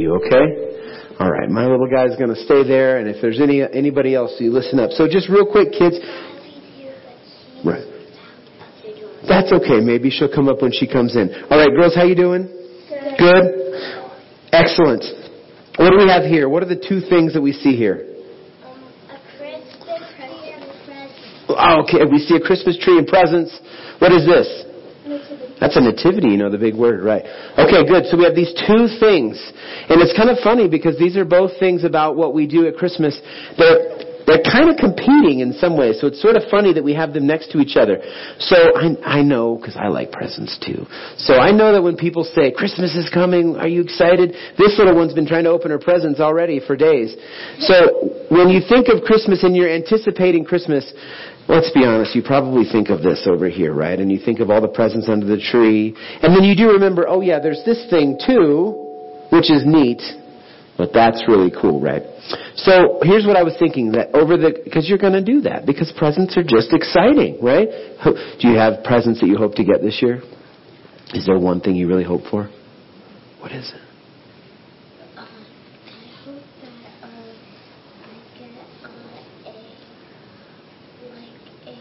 you, 0.00 0.16
okay? 0.16 1.14
All 1.20 1.30
right, 1.30 1.50
my 1.50 1.66
little 1.66 1.88
guy's 1.88 2.16
going 2.16 2.32
to 2.32 2.40
stay 2.48 2.64
there, 2.66 2.98
and 2.98 3.06
if 3.06 3.20
there's 3.20 3.40
any 3.40 3.60
anybody 3.60 4.14
else, 4.14 4.34
you 4.40 4.50
listen 4.50 4.80
up. 4.80 4.90
So 4.92 5.06
just 5.06 5.28
real 5.28 5.44
quick, 5.44 5.68
kids. 5.72 6.00
Right. 7.60 7.84
That's 9.28 9.52
okay. 9.52 9.84
Maybe 9.84 10.08
she'll 10.08 10.32
come 10.32 10.48
up 10.48 10.62
when 10.62 10.72
she 10.72 10.88
comes 10.88 11.14
in. 11.14 11.28
All 11.50 11.58
right, 11.60 11.68
girls, 11.76 11.94
how 11.94 12.04
you 12.04 12.16
doing? 12.16 12.48
Good. 12.88 13.18
Good. 13.18 13.44
Excellent. 14.52 15.04
What 15.76 15.90
do 15.90 15.98
we 15.98 16.08
have 16.08 16.24
here? 16.24 16.48
What 16.48 16.62
are 16.62 16.72
the 16.72 16.80
two 16.80 17.00
things 17.08 17.34
that 17.34 17.42
we 17.42 17.52
see 17.52 17.76
here? 17.76 18.16
Um, 18.64 18.80
a 19.12 19.20
Christmas 19.36 20.00
tree 20.16 20.56
and 20.56 20.64
present. 20.88 21.12
Oh, 21.52 21.84
okay, 21.84 22.08
we 22.10 22.18
see 22.18 22.36
a 22.36 22.40
Christmas 22.40 22.78
tree 22.80 22.96
and 22.96 23.06
presents. 23.06 23.52
What 24.00 24.12
is 24.12 24.24
this? 24.24 24.48
That's 25.60 25.76
a 25.76 25.80
nativity, 25.80 26.28
you 26.28 26.38
know, 26.38 26.50
the 26.50 26.58
big 26.58 26.74
word, 26.74 27.04
right? 27.04 27.22
Okay, 27.60 27.84
good. 27.86 28.06
So 28.08 28.16
we 28.16 28.24
have 28.24 28.34
these 28.34 28.52
two 28.66 28.88
things. 28.98 29.36
And 29.92 30.00
it's 30.00 30.16
kind 30.16 30.30
of 30.30 30.38
funny 30.42 30.68
because 30.68 30.98
these 30.98 31.16
are 31.16 31.24
both 31.24 31.52
things 31.60 31.84
about 31.84 32.16
what 32.16 32.32
we 32.32 32.46
do 32.46 32.66
at 32.66 32.76
Christmas. 32.76 33.20
They're, 33.58 34.00
they're 34.24 34.46
kind 34.46 34.70
of 34.70 34.80
competing 34.80 35.40
in 35.40 35.52
some 35.58 35.76
ways. 35.76 36.00
So 36.00 36.06
it's 36.06 36.22
sort 36.22 36.36
of 36.36 36.44
funny 36.50 36.72
that 36.72 36.84
we 36.84 36.94
have 36.94 37.12
them 37.12 37.26
next 37.26 37.52
to 37.52 37.58
each 37.58 37.76
other. 37.76 38.00
So 38.38 38.56
I, 38.56 39.20
I 39.20 39.22
know, 39.22 39.56
because 39.56 39.76
I 39.76 39.88
like 39.88 40.12
presents 40.12 40.56
too. 40.64 40.86
So 41.18 41.34
I 41.34 41.52
know 41.52 41.72
that 41.72 41.82
when 41.82 41.96
people 41.96 42.24
say, 42.24 42.50
Christmas 42.50 42.94
is 42.96 43.10
coming, 43.12 43.56
are 43.56 43.68
you 43.68 43.82
excited? 43.82 44.32
This 44.56 44.78
little 44.78 44.94
one's 44.94 45.12
been 45.12 45.26
trying 45.26 45.44
to 45.44 45.50
open 45.50 45.70
her 45.72 45.78
presents 45.78 46.20
already 46.20 46.60
for 46.64 46.76
days. 46.76 47.14
So 47.60 48.24
when 48.30 48.48
you 48.48 48.60
think 48.66 48.88
of 48.88 49.02
Christmas 49.02 49.42
and 49.42 49.56
you're 49.56 49.70
anticipating 49.70 50.44
Christmas, 50.44 50.86
Let's 51.50 51.72
be 51.74 51.84
honest, 51.84 52.14
you 52.14 52.22
probably 52.22 52.62
think 52.70 52.90
of 52.90 53.02
this 53.02 53.26
over 53.26 53.48
here, 53.50 53.74
right? 53.74 53.98
And 53.98 54.10
you 54.10 54.20
think 54.24 54.38
of 54.38 54.50
all 54.50 54.60
the 54.60 54.68
presents 54.68 55.08
under 55.08 55.26
the 55.26 55.36
tree. 55.36 55.96
And 56.22 56.34
then 56.34 56.44
you 56.44 56.54
do 56.54 56.70
remember, 56.70 57.08
oh 57.08 57.20
yeah, 57.22 57.40
there's 57.40 57.64
this 57.66 57.90
thing 57.90 58.16
too, 58.24 59.26
which 59.32 59.50
is 59.50 59.66
neat. 59.66 60.00
But 60.78 60.92
that's 60.94 61.24
really 61.28 61.50
cool, 61.50 61.80
right? 61.80 62.02
So 62.54 63.00
here's 63.02 63.26
what 63.26 63.36
I 63.36 63.42
was 63.42 63.54
thinking 63.58 63.90
that 63.92 64.14
over 64.14 64.36
the, 64.36 64.62
because 64.64 64.88
you're 64.88 64.96
going 64.96 65.12
to 65.12 65.22
do 65.24 65.40
that, 65.42 65.66
because 65.66 65.92
presents 65.98 66.36
are 66.38 66.42
just 66.42 66.72
exciting, 66.72 67.38
right? 67.42 67.68
Do 68.04 68.48
you 68.48 68.56
have 68.56 68.84
presents 68.84 69.20
that 69.20 69.26
you 69.26 69.36
hope 69.36 69.56
to 69.56 69.64
get 69.64 69.82
this 69.82 70.00
year? 70.00 70.22
Is 71.12 71.26
there 71.26 71.38
one 71.38 71.60
thing 71.60 71.74
you 71.74 71.88
really 71.88 72.04
hope 72.04 72.22
for? 72.30 72.48
What 73.40 73.52
is 73.52 73.72
it? 73.74 73.80
Um, 75.18 75.26
I 75.26 75.26
hope 76.24 76.42
that 76.62 77.04
um, 77.04 77.10
I 78.04 78.14
get 78.38 78.54
uh, 78.84 78.88
a 79.46 79.52
like 81.10 81.34
a 81.66 81.74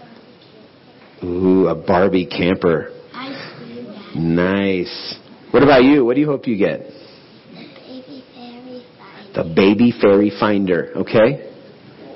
barbecue. 0.00 1.53
Ooh, 1.64 1.68
a 1.68 1.74
Barbie 1.74 2.26
camper. 2.26 2.90
I 3.12 3.28
see 3.58 3.84
that. 3.86 4.16
Nice. 4.16 5.16
What 5.50 5.62
about 5.62 5.82
you? 5.84 6.04
What 6.04 6.14
do 6.14 6.20
you 6.20 6.26
hope 6.26 6.46
you 6.46 6.58
get? 6.58 6.80
The 6.80 7.64
baby 7.74 8.24
fairy 8.34 8.84
finder. 8.98 9.32
The 9.34 9.54
baby 9.54 9.92
fairy 10.00 10.32
finder, 10.38 10.92
okay? 10.96 11.50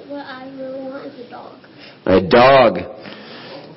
What 0.08 0.26
I 0.26 0.50
really 0.56 0.82
want 0.84 1.06
is 1.06 1.26
a 1.26 1.30
dog. 1.30 1.58
A 2.06 2.20
dog. 2.28 2.78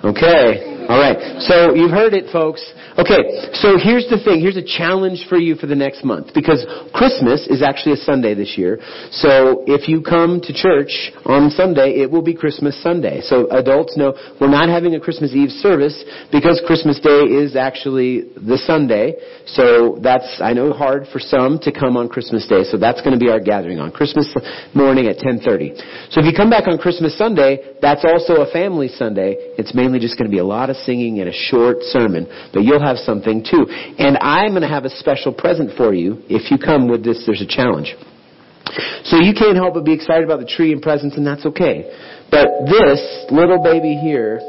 Okay. 0.04 0.71
All 0.92 1.00
right. 1.00 1.40
So 1.48 1.74
you've 1.74 1.96
heard 1.96 2.14
it, 2.14 2.28
folks. 2.34 2.60
Okay. 3.00 3.56
So 3.56 3.80
here's 3.80 4.12
the 4.12 4.20
thing. 4.20 4.44
Here's 4.44 4.60
a 4.60 4.68
challenge 4.68 5.24
for 5.32 5.40
you 5.40 5.56
for 5.56 5.64
the 5.64 5.76
next 5.76 6.04
month 6.04 6.36
because 6.36 6.68
Christmas 6.92 7.48
is 7.48 7.64
actually 7.64 7.96
a 7.96 8.04
Sunday 8.04 8.36
this 8.36 8.60
year. 8.60 8.76
So 9.16 9.64
if 9.72 9.88
you 9.88 10.04
come 10.04 10.44
to 10.44 10.52
church 10.52 10.92
on 11.24 11.48
Sunday, 11.50 12.04
it 12.04 12.12
will 12.12 12.22
be 12.22 12.36
Christmas 12.36 12.76
Sunday. 12.84 13.22
So 13.24 13.48
adults 13.56 13.96
know 13.96 14.20
we're 14.42 14.52
not 14.52 14.68
having 14.68 14.96
a 14.96 15.00
Christmas 15.00 15.32
Eve 15.32 15.56
service 15.64 15.96
because 16.28 16.60
Christmas 16.68 17.00
Day 17.00 17.24
is 17.24 17.56
actually 17.56 18.28
the 18.36 18.60
Sunday. 18.60 19.16
So 19.48 19.96
that's, 20.04 20.44
I 20.44 20.52
know, 20.52 20.74
hard 20.74 21.08
for 21.08 21.24
some 21.24 21.60
to 21.64 21.72
come 21.72 21.96
on 21.96 22.10
Christmas 22.10 22.46
Day. 22.52 22.68
So 22.68 22.76
that's 22.76 23.00
going 23.00 23.16
to 23.16 23.20
be 23.24 23.32
our 23.32 23.40
gathering 23.40 23.80
on 23.80 23.96
Christmas 23.96 24.28
morning 24.76 25.08
at 25.08 25.24
1030. 25.24 25.80
So 26.12 26.20
if 26.20 26.28
you 26.28 26.36
come 26.36 26.50
back 26.50 26.68
on 26.68 26.78
Christmas 26.78 27.18
Sunday, 27.18 27.80
that's 27.82 28.04
also 28.04 28.44
a 28.44 28.52
family 28.52 28.90
Sunday. 28.90 29.56
It's 29.56 29.74
mainly 29.74 30.00
just 30.00 30.18
going 30.18 30.30
to 30.30 30.32
be 30.34 30.44
a 30.44 30.46
lot 30.46 30.70
of 30.70 30.76
singing 30.86 31.20
and 31.20 31.30
a 31.30 31.34
short 31.34 31.78
sermon, 31.82 32.28
but 32.54 32.64
you'll 32.64 32.82
have 32.84 32.98
something 32.98 33.44
too. 33.44 33.66
And 33.70 34.18
I'm 34.22 34.52
going 34.52 34.62
to 34.62 34.68
have 34.68 34.86
a 34.86 34.90
special 34.90 35.34
present 35.34 35.78
for 35.78 35.94
you. 35.94 36.24
If 36.30 36.52
you 36.52 36.58
come 36.58 36.90
with 36.90 37.04
this, 37.04 37.24
there's 37.26 37.42
a 37.42 37.48
challenge. 37.48 37.96
So 39.04 39.18
you 39.18 39.34
can't 39.34 39.56
help 39.56 39.74
but 39.74 39.84
be 39.84 39.94
excited 39.94 40.24
about 40.24 40.40
the 40.40 40.46
tree 40.46 40.72
and 40.72 40.82
presents, 40.82 41.18
and 41.18 41.26
that's 41.26 41.46
okay. 41.46 41.92
But 42.30 42.48
this 42.66 43.02
little 43.32 43.62
baby 43.62 43.96
here, 43.96 44.40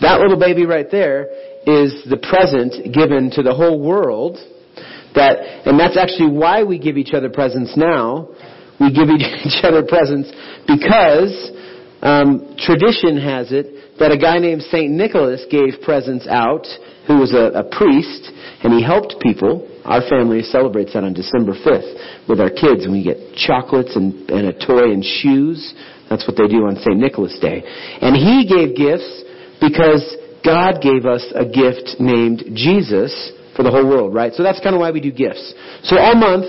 that 0.00 0.20
little 0.20 0.38
baby 0.38 0.66
right 0.66 0.90
there, 0.90 1.28
is 1.66 2.04
the 2.10 2.18
present 2.18 2.92
given 2.92 3.30
to 3.32 3.42
the 3.42 3.54
whole 3.54 3.80
world. 3.80 4.38
That, 5.14 5.38
and 5.64 5.78
that's 5.78 5.96
actually 5.96 6.36
why 6.36 6.64
we 6.64 6.78
give 6.78 6.96
each 6.96 7.14
other 7.14 7.30
presents 7.30 7.76
now. 7.76 8.28
We 8.80 8.92
give 8.92 9.08
each 9.08 9.62
other 9.62 9.84
presents 9.86 10.32
because 10.66 11.52
um, 12.02 12.56
tradition 12.58 13.16
has 13.16 13.52
it 13.52 13.73
that 13.98 14.10
a 14.10 14.18
guy 14.18 14.38
named 14.38 14.62
Saint 14.62 14.90
Nicholas 14.90 15.44
gave 15.50 15.80
presents 15.82 16.26
out, 16.26 16.66
who 17.06 17.20
was 17.20 17.32
a, 17.32 17.52
a 17.54 17.64
priest, 17.64 18.30
and 18.64 18.72
he 18.72 18.82
helped 18.82 19.16
people. 19.20 19.68
Our 19.84 20.02
family 20.08 20.42
celebrates 20.42 20.94
that 20.94 21.04
on 21.04 21.12
December 21.12 21.52
5th 21.52 22.28
with 22.28 22.40
our 22.40 22.50
kids, 22.50 22.84
and 22.84 22.92
we 22.92 23.04
get 23.04 23.36
chocolates 23.36 23.94
and, 23.94 24.28
and 24.30 24.48
a 24.48 24.54
toy 24.54 24.90
and 24.90 25.04
shoes. 25.04 25.74
That's 26.10 26.26
what 26.26 26.36
they 26.36 26.48
do 26.48 26.66
on 26.66 26.76
St. 26.76 26.96
Nicholas 26.96 27.36
Day. 27.40 27.62
And 28.00 28.16
he 28.16 28.48
gave 28.48 28.76
gifts 28.76 29.24
because 29.60 30.02
God 30.44 30.82
gave 30.82 31.06
us 31.06 31.24
a 31.34 31.44
gift 31.44 32.00
named 32.00 32.44
Jesus 32.54 33.12
for 33.56 33.62
the 33.62 33.70
whole 33.70 33.86
world, 33.86 34.14
right? 34.14 34.32
So 34.34 34.42
that's 34.42 34.60
kind 34.60 34.74
of 34.74 34.80
why 34.80 34.90
we 34.90 35.00
do 35.00 35.12
gifts. 35.12 35.54
So 35.84 35.96
all 35.96 36.14
month, 36.14 36.44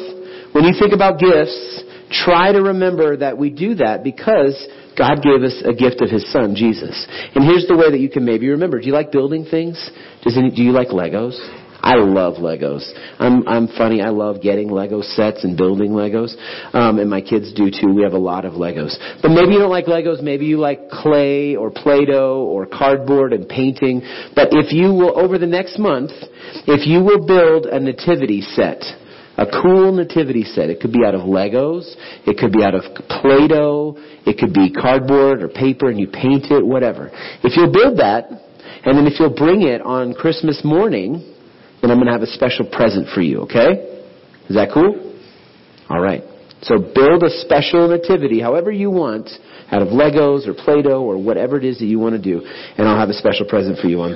when 0.54 0.66
you 0.66 0.74
think 0.78 0.94
about 0.94 1.20
gifts, 1.20 1.84
try 2.12 2.52
to 2.52 2.62
remember 2.62 3.18
that 3.18 3.38
we 3.38 3.50
do 3.50 3.76
that 3.76 4.04
because 4.04 4.56
God 4.98 5.22
gave 5.22 5.44
us 5.44 5.62
a 5.66 5.74
gift 5.74 6.02
of 6.02 6.10
His 6.10 6.30
Son, 6.32 6.56
Jesus. 6.56 7.08
And 7.36 7.44
here's 7.44 7.68
the 7.68 7.76
way 7.76 7.92
that 7.92 8.00
you 8.00 8.10
can 8.10 8.26
maybe 8.26 8.50
remember. 8.50 8.80
Do 8.80 8.88
you 8.88 8.94
like 8.94 9.12
building 9.12 9.46
things? 9.46 9.76
Does 10.24 10.38
any, 10.38 10.52
do 10.52 10.64
you 10.64 10.72
like 10.72 10.90
Legos? 10.90 11.38
I 11.86 11.98
love 11.98 12.36
Legos. 12.42 12.84
I'm 13.20 13.48
I'm 13.48 13.68
funny. 13.68 14.02
I 14.02 14.10
love 14.10 14.42
getting 14.42 14.70
Lego 14.70 15.02
sets 15.02 15.44
and 15.44 15.56
building 15.56 15.92
Legos, 15.92 16.34
um, 16.74 16.98
and 16.98 17.08
my 17.08 17.22
kids 17.22 17.54
do 17.54 17.70
too. 17.70 17.94
We 17.94 18.02
have 18.02 18.14
a 18.14 18.18
lot 18.18 18.44
of 18.44 18.54
Legos. 18.54 18.98
But 19.22 19.30
maybe 19.30 19.54
you 19.54 19.60
don't 19.60 19.70
like 19.70 19.86
Legos. 19.86 20.20
Maybe 20.24 20.48
you 20.48 20.58
like 20.58 20.90
clay 20.90 21.56
or 21.56 21.70
Play-Doh 21.70 22.42
or 22.42 22.66
cardboard 22.66 23.34
and 23.34 23.48
painting. 23.48 24.02
But 24.36 24.48
if 24.52 24.74
you 24.74 24.94
will, 24.94 25.20
over 25.20 25.38
the 25.38 25.46
next 25.46 25.78
month, 25.78 26.10
if 26.66 26.88
you 26.88 27.04
will 27.04 27.24
build 27.24 27.68
a 27.68 27.80
nativity 27.80 28.42
set, 28.42 28.82
a 29.38 29.46
cool 29.62 29.91
nativity 29.91 30.44
set. 30.44 30.69
It 30.69 30.79
could 30.79 30.94
be 30.94 31.03
out 31.06 31.16
of 31.16 31.22
Legos. 31.22 31.94
It 32.25 32.38
could 32.38 32.51
be 32.51 32.63
out 32.63 32.75
of 32.75 32.84
Play-Doh. 33.22 33.96
It 34.25 34.38
could 34.38 34.53
be 34.53 34.72
cardboard 34.72 35.44
or 35.44 35.50
paper 35.50 35.90
and 35.90 36.00
you 36.00 36.07
paint 36.07 36.51
it, 36.51 36.66
whatever. 36.66 37.09
If 37.44 37.57
you'll 37.57 37.72
build 37.72 38.00
that, 38.00 38.29
and 38.85 38.97
then 38.97 39.07
if 39.07 39.19
you'll 39.19 39.35
bring 39.35 39.63
it 39.63 39.81
on 39.81 40.13
Christmas 40.13 40.62
morning, 40.63 41.34
then 41.81 41.91
I'm 41.91 41.97
going 41.97 42.07
to 42.07 42.13
have 42.13 42.22
a 42.22 42.28
special 42.28 42.66
present 42.69 43.07
for 43.13 43.22
you, 43.22 43.41
okay? 43.41 44.03
Is 44.47 44.56
that 44.56 44.69
cool? 44.73 45.13
All 45.90 46.00
right. 46.00 46.23
So 46.62 46.78
build 46.79 47.23
a 47.23 47.29
special 47.41 47.88
nativity, 47.88 48.40
however 48.40 48.72
you 48.72 48.90
want, 48.90 49.29
out 49.72 49.81
of 49.81 49.90
Legos 49.90 50.47
or 50.47 50.53
Play-Doh 50.53 51.02
or 51.02 51.22
whatever 51.22 51.57
it 51.57 51.66
is 51.66 51.79
that 51.79 51.85
you 51.85 52.00
want 52.00 52.16
to 52.16 52.22
do, 52.22 52.41
and 52.78 52.88
I'll 52.88 53.00
have 53.00 53.09
a 53.09 53.13
special 53.13 53.46
present 53.46 53.79
for 53.79 53.88
you 53.88 54.02
on. 54.02 54.16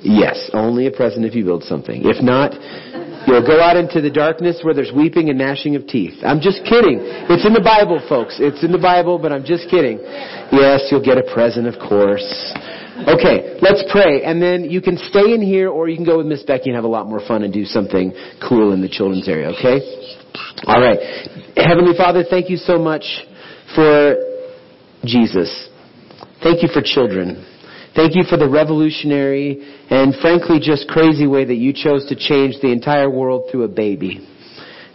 Yes, 0.00 0.50
only 0.52 0.86
a 0.86 0.90
present 0.90 1.24
if 1.24 1.34
you 1.34 1.44
build 1.44 1.64
something. 1.64 2.02
If 2.04 2.22
not, 2.22 2.52
you'll 3.34 3.46
go 3.46 3.58
out 3.60 3.76
into 3.76 4.00
the 4.00 4.10
darkness 4.10 4.62
where 4.62 4.74
there's 4.74 4.92
weeping 4.94 5.28
and 5.28 5.38
gnashing 5.38 5.74
of 5.74 5.86
teeth. 5.86 6.14
I'm 6.22 6.38
just 6.40 6.62
kidding. 6.62 7.02
It's 7.26 7.44
in 7.44 7.52
the 7.52 7.64
Bible, 7.64 7.98
folks. 8.08 8.38
It's 8.38 8.62
in 8.62 8.70
the 8.70 8.78
Bible, 8.78 9.18
but 9.18 9.32
I'm 9.32 9.42
just 9.42 9.68
kidding. 9.68 9.98
Yes, 10.54 10.86
you'll 10.90 11.04
get 11.04 11.18
a 11.18 11.26
present, 11.34 11.66
of 11.66 11.74
course. 11.82 12.22
Okay, 13.10 13.58
let's 13.58 13.82
pray, 13.90 14.22
and 14.22 14.40
then 14.40 14.70
you 14.70 14.80
can 14.80 14.96
stay 15.10 15.34
in 15.34 15.42
here, 15.42 15.68
or 15.68 15.88
you 15.88 15.96
can 15.96 16.06
go 16.06 16.18
with 16.18 16.26
Miss 16.26 16.44
Becky 16.44 16.70
and 16.70 16.76
have 16.76 16.86
a 16.86 16.94
lot 16.94 17.08
more 17.08 17.18
fun 17.26 17.42
and 17.42 17.52
do 17.52 17.64
something 17.64 18.14
cool 18.38 18.72
in 18.72 18.80
the 18.80 18.88
children's 18.88 19.28
area. 19.28 19.50
Okay? 19.50 19.82
All 20.70 20.78
right. 20.78 20.98
Heavenly 21.58 21.98
Father, 21.98 22.22
thank 22.22 22.48
you 22.48 22.56
so 22.56 22.78
much 22.78 23.02
for 23.74 24.14
Jesus. 25.04 25.50
Thank 26.40 26.62
you 26.62 26.68
for 26.72 26.82
children. 26.82 27.42
Thank 27.94 28.16
you 28.16 28.24
for 28.28 28.36
the 28.36 28.48
revolutionary 28.48 29.62
and 29.88 30.14
frankly 30.20 30.58
just 30.58 30.88
crazy 30.88 31.28
way 31.28 31.44
that 31.44 31.54
you 31.54 31.72
chose 31.72 32.06
to 32.08 32.16
change 32.16 32.56
the 32.60 32.72
entire 32.72 33.08
world 33.08 33.48
through 33.50 33.62
a 33.62 33.68
baby. 33.68 34.26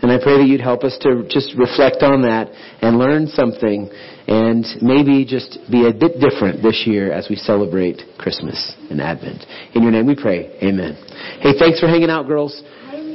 And 0.02 0.12
I 0.12 0.18
pray 0.22 0.38
that 0.38 0.48
you'd 0.48 0.62
help 0.62 0.84
us 0.84 0.98
to 1.02 1.24
just 1.30 1.56
reflect 1.58 2.04
on 2.04 2.22
that 2.24 2.52
and 2.82 2.98
learn 2.98 3.28
something 3.28 3.90
and 4.28 4.66
maybe 4.82 5.26
just 5.26 5.60
be 5.72 5.88
a 5.88 5.94
bit 5.94 6.20
different 6.20 6.62
this 6.62 6.84
year 6.86 7.12
as 7.12 7.28
we 7.30 7.36
celebrate 7.36 8.02
Christmas 8.18 8.76
and 8.90 9.02
Advent. 9.02 9.46
In 9.76 9.84
your 9.84 9.92
name 9.92 10.06
we 10.06 10.16
pray. 10.16 10.56
Amen. 10.64 10.96
Hey, 11.42 11.52
thanks 11.58 11.80
for 11.80 11.88
hanging 11.88 12.10
out, 12.10 12.28
girls. 12.28 12.64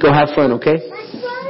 Go 0.01 0.11
have 0.11 0.29
fun, 0.35 0.51
okay? 0.53 0.77
That's 0.77 1.21
fun. 1.21 1.45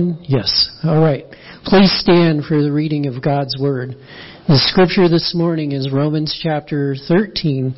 on? 0.00 0.16
Yes. 0.40 0.70
All 0.84 1.02
right. 1.02 1.26
Please 1.66 1.92
stand 2.00 2.46
for 2.46 2.62
the 2.62 2.72
reading 2.72 3.06
of 3.06 3.22
God's 3.22 3.58
Word. 3.60 3.94
The 4.48 4.56
scripture 4.56 5.06
this 5.06 5.34
morning 5.34 5.72
is 5.72 5.92
Romans 5.92 6.38
chapter 6.42 6.96
13, 7.08 7.74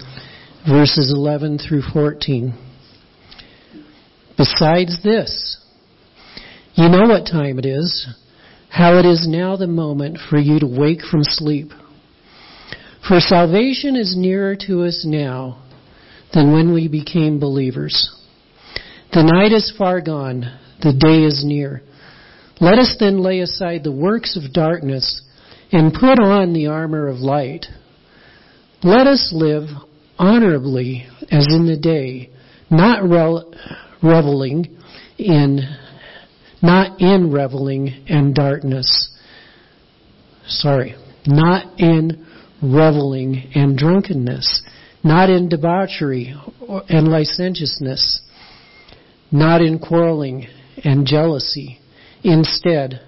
verses 0.69 1.13
11 1.13 1.59
through 1.59 1.83
14. 1.93 2.55
Besides 4.37 5.03
this, 5.03 5.61
you 6.75 6.89
know 6.89 7.09
what 7.09 7.27
time 7.27 7.59
it 7.59 7.67
is, 7.67 8.07
how 8.69 8.97
it 8.97 9.07
is 9.07 9.27
now 9.29 9.57
the 9.57 9.67
moment 9.67 10.19
for 10.31 10.39
you 10.39 10.61
to 10.61 10.67
wake 10.67 11.03
from 11.03 11.25
sleep. 11.25 11.73
For 13.09 13.19
salvation 13.19 13.97
is 13.97 14.15
nearer 14.17 14.55
to 14.69 14.85
us 14.85 15.05
now 15.05 15.65
than 16.33 16.53
when 16.53 16.73
we 16.73 16.87
became 16.87 17.41
believers. 17.41 18.09
The 19.13 19.25
night 19.25 19.51
is 19.51 19.75
far 19.77 20.01
gone, 20.01 20.45
the 20.81 20.93
day 20.93 21.25
is 21.25 21.43
near. 21.45 21.83
Let 22.61 22.79
us 22.79 22.97
then 22.99 23.19
lay 23.23 23.41
aside 23.41 23.83
the 23.83 23.93
works 23.93 24.37
of 24.37 24.53
darkness 24.53 25.23
and 25.73 25.93
put 25.93 26.21
on 26.21 26.53
the 26.53 26.67
armor 26.67 27.09
of 27.09 27.19
light. 27.19 27.67
Let 28.83 29.07
us 29.07 29.33
live 29.33 29.69
honorably 30.19 31.07
as 31.31 31.47
in 31.49 31.67
the 31.67 31.77
day, 31.77 32.31
not 32.71 33.03
reveling 34.03 34.77
in 35.19 35.61
not 36.63 37.01
in 37.01 37.33
reveling 37.33 38.05
and 38.09 38.35
darkness. 38.35 39.11
Sorry, 40.47 40.95
not 41.27 41.81
in 41.81 42.25
reveling 42.63 43.51
and 43.55 43.77
drunkenness, 43.77 44.63
not 45.03 45.29
in 45.29 45.49
debauchery 45.49 46.35
and 46.89 47.09
licentiousness, 47.09 48.21
not 49.33 49.61
in 49.61 49.81
quarreling 49.81 50.47
and 50.85 51.05
jealousy. 51.07 51.81
Instead, 52.25 53.01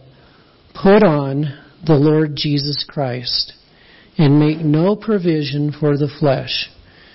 put 0.75 1.05
on 1.05 1.57
the 1.87 1.95
Lord 1.95 2.35
Jesus 2.35 2.85
Christ 2.89 3.53
and 4.19 4.41
make 4.41 4.59
no 4.59 4.97
provision 4.97 5.73
for 5.73 5.97
the 5.97 6.09
flesh 6.21 6.69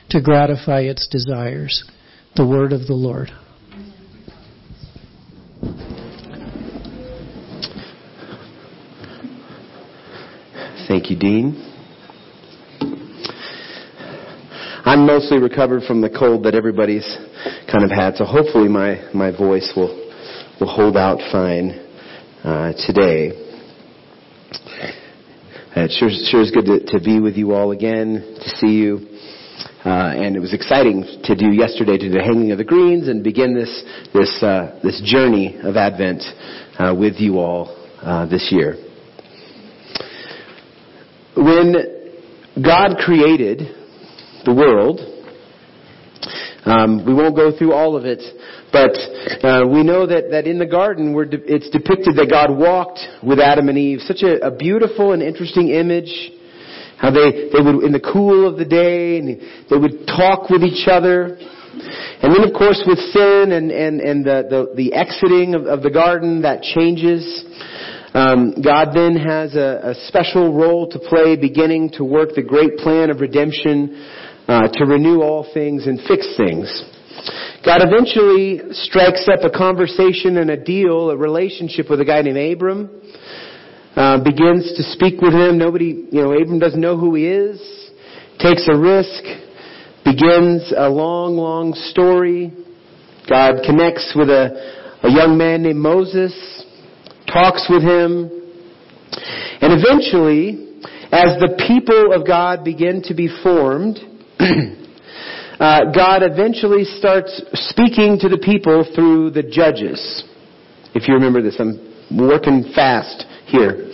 to 0.10 0.22
gratify 0.22 0.81
its 0.81 1.07
desires. 1.07 1.84
The 2.36 2.48
word 2.48 2.72
of 2.72 2.88
the 2.88 2.94
Lord. 2.94 3.31
Thank 10.88 11.10
you, 11.10 11.18
Dean. 11.18 11.66
I'm 14.86 15.06
mostly 15.06 15.38
recovered 15.38 15.84
from 15.84 16.02
the 16.02 16.10
cold 16.10 16.44
that 16.45 16.56
everybody's 16.56 17.06
kind 17.72 17.84
of 17.84 17.92
had, 17.92 18.16
so 18.16 18.25
hopefully 18.25 18.68
my, 18.68 19.07
my 19.13 19.30
voice 19.36 19.72
will, 19.75 19.95
will 20.60 20.68
hold 20.68 20.98
out 20.98 21.19
fine 21.31 21.89
uh, 22.44 22.74
today. 22.86 23.32
Uh, 25.76 25.86
it 25.86 25.92
sure, 25.92 26.10
sure 26.10 26.42
is 26.42 26.52
good 26.52 26.66
to, 26.66 26.98
to 26.98 27.04
be 27.04 27.20
with 27.20 27.36
you 27.36 27.54
all 27.54 27.72
again, 27.72 28.38
to 28.42 28.50
see 28.50 28.74
you. 28.74 29.00
Uh, 29.86 30.14
and 30.16 30.36
it 30.36 30.40
was 30.40 30.54
exciting 30.54 31.04
to 31.24 31.36
do 31.36 31.52
yesterday 31.52 31.98
to 31.98 32.10
the 32.10 32.22
hanging 32.22 32.52
of 32.52 32.58
the 32.58 32.64
greens 32.64 33.08
and 33.08 33.24
begin 33.24 33.54
this 33.54 33.84
this 34.14 34.44
uh, 34.44 34.78
this 34.84 35.02
journey 35.06 35.58
of 35.64 35.78
Advent 35.78 36.22
uh, 36.78 36.94
with 36.98 37.16
you 37.18 37.40
all 37.40 37.76
uh, 38.02 38.26
this 38.26 38.50
year. 38.52 38.76
When 41.36 41.76
God 42.62 42.98
created 42.98 43.76
the 44.44 44.54
world, 44.54 45.00
um, 46.66 47.06
we 47.06 47.14
won't 47.14 47.36
go 47.36 47.56
through 47.58 47.74
all 47.74 47.96
of 47.96 48.06
it, 48.06 48.22
but 48.72 48.92
uh, 49.44 49.66
we 49.68 49.84
know 49.84 50.06
that, 50.06 50.32
that 50.32 50.46
in 50.46 50.60
the 50.60 50.66
garden 50.66 51.14
de- 51.14 51.46
it's 51.46 51.70
depicted 51.70 52.16
that 52.18 52.28
God 52.30 52.52
walked 52.52 53.00
with 53.24 53.40
Adam 53.40 53.70
and 53.70 53.78
Eve. 53.78 54.00
Such 54.02 54.24
a, 54.24 54.46
a 54.46 54.56
beautiful 54.56 55.14
and 55.14 55.24
interesting 55.24 55.70
image. 55.70 56.12
How 56.98 57.12
they, 57.12 57.48
they 57.54 57.64
would, 57.64 57.84
in 57.86 57.94
the 57.94 58.04
cool 58.04 58.46
of 58.46 58.58
the 58.58 58.66
day, 58.66 59.18
and 59.20 59.40
they 59.70 59.78
would 59.78 60.06
talk 60.06 60.50
with 60.50 60.64
each 60.64 60.88
other. 60.90 61.38
And 62.22 62.36
then 62.36 62.44
of 62.44 62.54
course 62.54 62.84
with 62.86 63.00
sin 63.16 63.54
and, 63.54 63.72
and, 63.72 64.02
and 64.02 64.26
the, 64.26 64.44
the, 64.50 64.74
the 64.76 64.94
exiting 64.94 65.56
of, 65.56 65.66
of 65.66 65.82
the 65.82 65.90
garden, 65.90 66.42
that 66.42 66.62
changes. 66.62 67.24
Um, 68.14 68.56
God 68.62 68.90
then 68.94 69.16
has 69.16 69.56
a, 69.56 69.94
a, 69.94 70.08
special 70.08 70.52
role 70.52 70.90
to 70.90 71.00
play, 71.00 71.38
beginning 71.38 71.92
to 71.92 72.04
work 72.04 72.34
the 72.36 72.42
great 72.42 72.78
plan 72.78 73.12
of 73.12 73.22
redemption 73.22 73.96
uh, 74.50 74.68
to 74.74 74.86
renew 74.86 75.22
all 75.22 75.48
things 75.54 75.86
and 75.86 76.00
fix 76.07 76.36
things. 76.36 76.68
God 77.63 77.81
eventually 77.81 78.74
strikes 78.74 79.30
up 79.31 79.42
a 79.44 79.56
conversation 79.56 80.38
and 80.38 80.50
a 80.50 80.57
deal, 80.57 81.12
a 81.12 81.18
relationship 81.18 81.90
with 81.90 82.01
a 82.01 82.06
guy 82.06 82.22
named 82.22 82.54
Abram. 82.54 82.90
Uh, 83.96 84.24
begins 84.24 84.74
to 84.78 84.84
speak 84.84 85.22
with 85.22 85.34
him. 85.34 85.57
Nobody, 85.57 86.07
you 86.12 86.22
know, 86.22 86.34
Abram 86.34 86.57
doesn't 86.57 86.80
know 86.80 86.98
who 86.98 87.16
he 87.16 87.28
is. 87.28 87.60
Takes 88.40 88.68
a 88.68 88.78
risk. 88.78 89.24
Begins 90.04 90.74
a 90.75 90.90
long, 90.90 91.36
long 91.36 91.74
story. 91.74 92.52
God 93.30 93.62
connects 93.66 94.13
with 94.16 94.30
a, 94.30 94.98
a 95.04 95.12
young 95.12 95.38
man 95.38 95.63
named 95.63 95.80
Moses 95.80 96.34
talks 97.31 97.68
with 97.69 97.84
him. 97.84 98.31
And 99.62 99.74
eventually, 99.74 100.81
as 101.12 101.38
the 101.40 101.56
people 101.68 102.13
of 102.13 102.25
God 102.25 102.63
begin 102.63 103.02
to 103.04 103.13
be 103.13 103.30
formed, 103.44 104.00
uh, 105.60 105.92
God 105.94 106.24
eventually 106.24 106.84
starts 106.84 107.42
speaking 107.54 108.18
to 108.22 108.30
the 108.30 108.38
people 108.38 108.86
through 108.96 109.31
the 109.31 109.44
judges. 109.44 110.24
If 110.96 111.07
you 111.07 111.13
remember 111.13 111.42
this, 111.42 111.57
I'm 111.60 111.78
working 112.18 112.72
fast 112.74 113.25
here. 113.48 113.90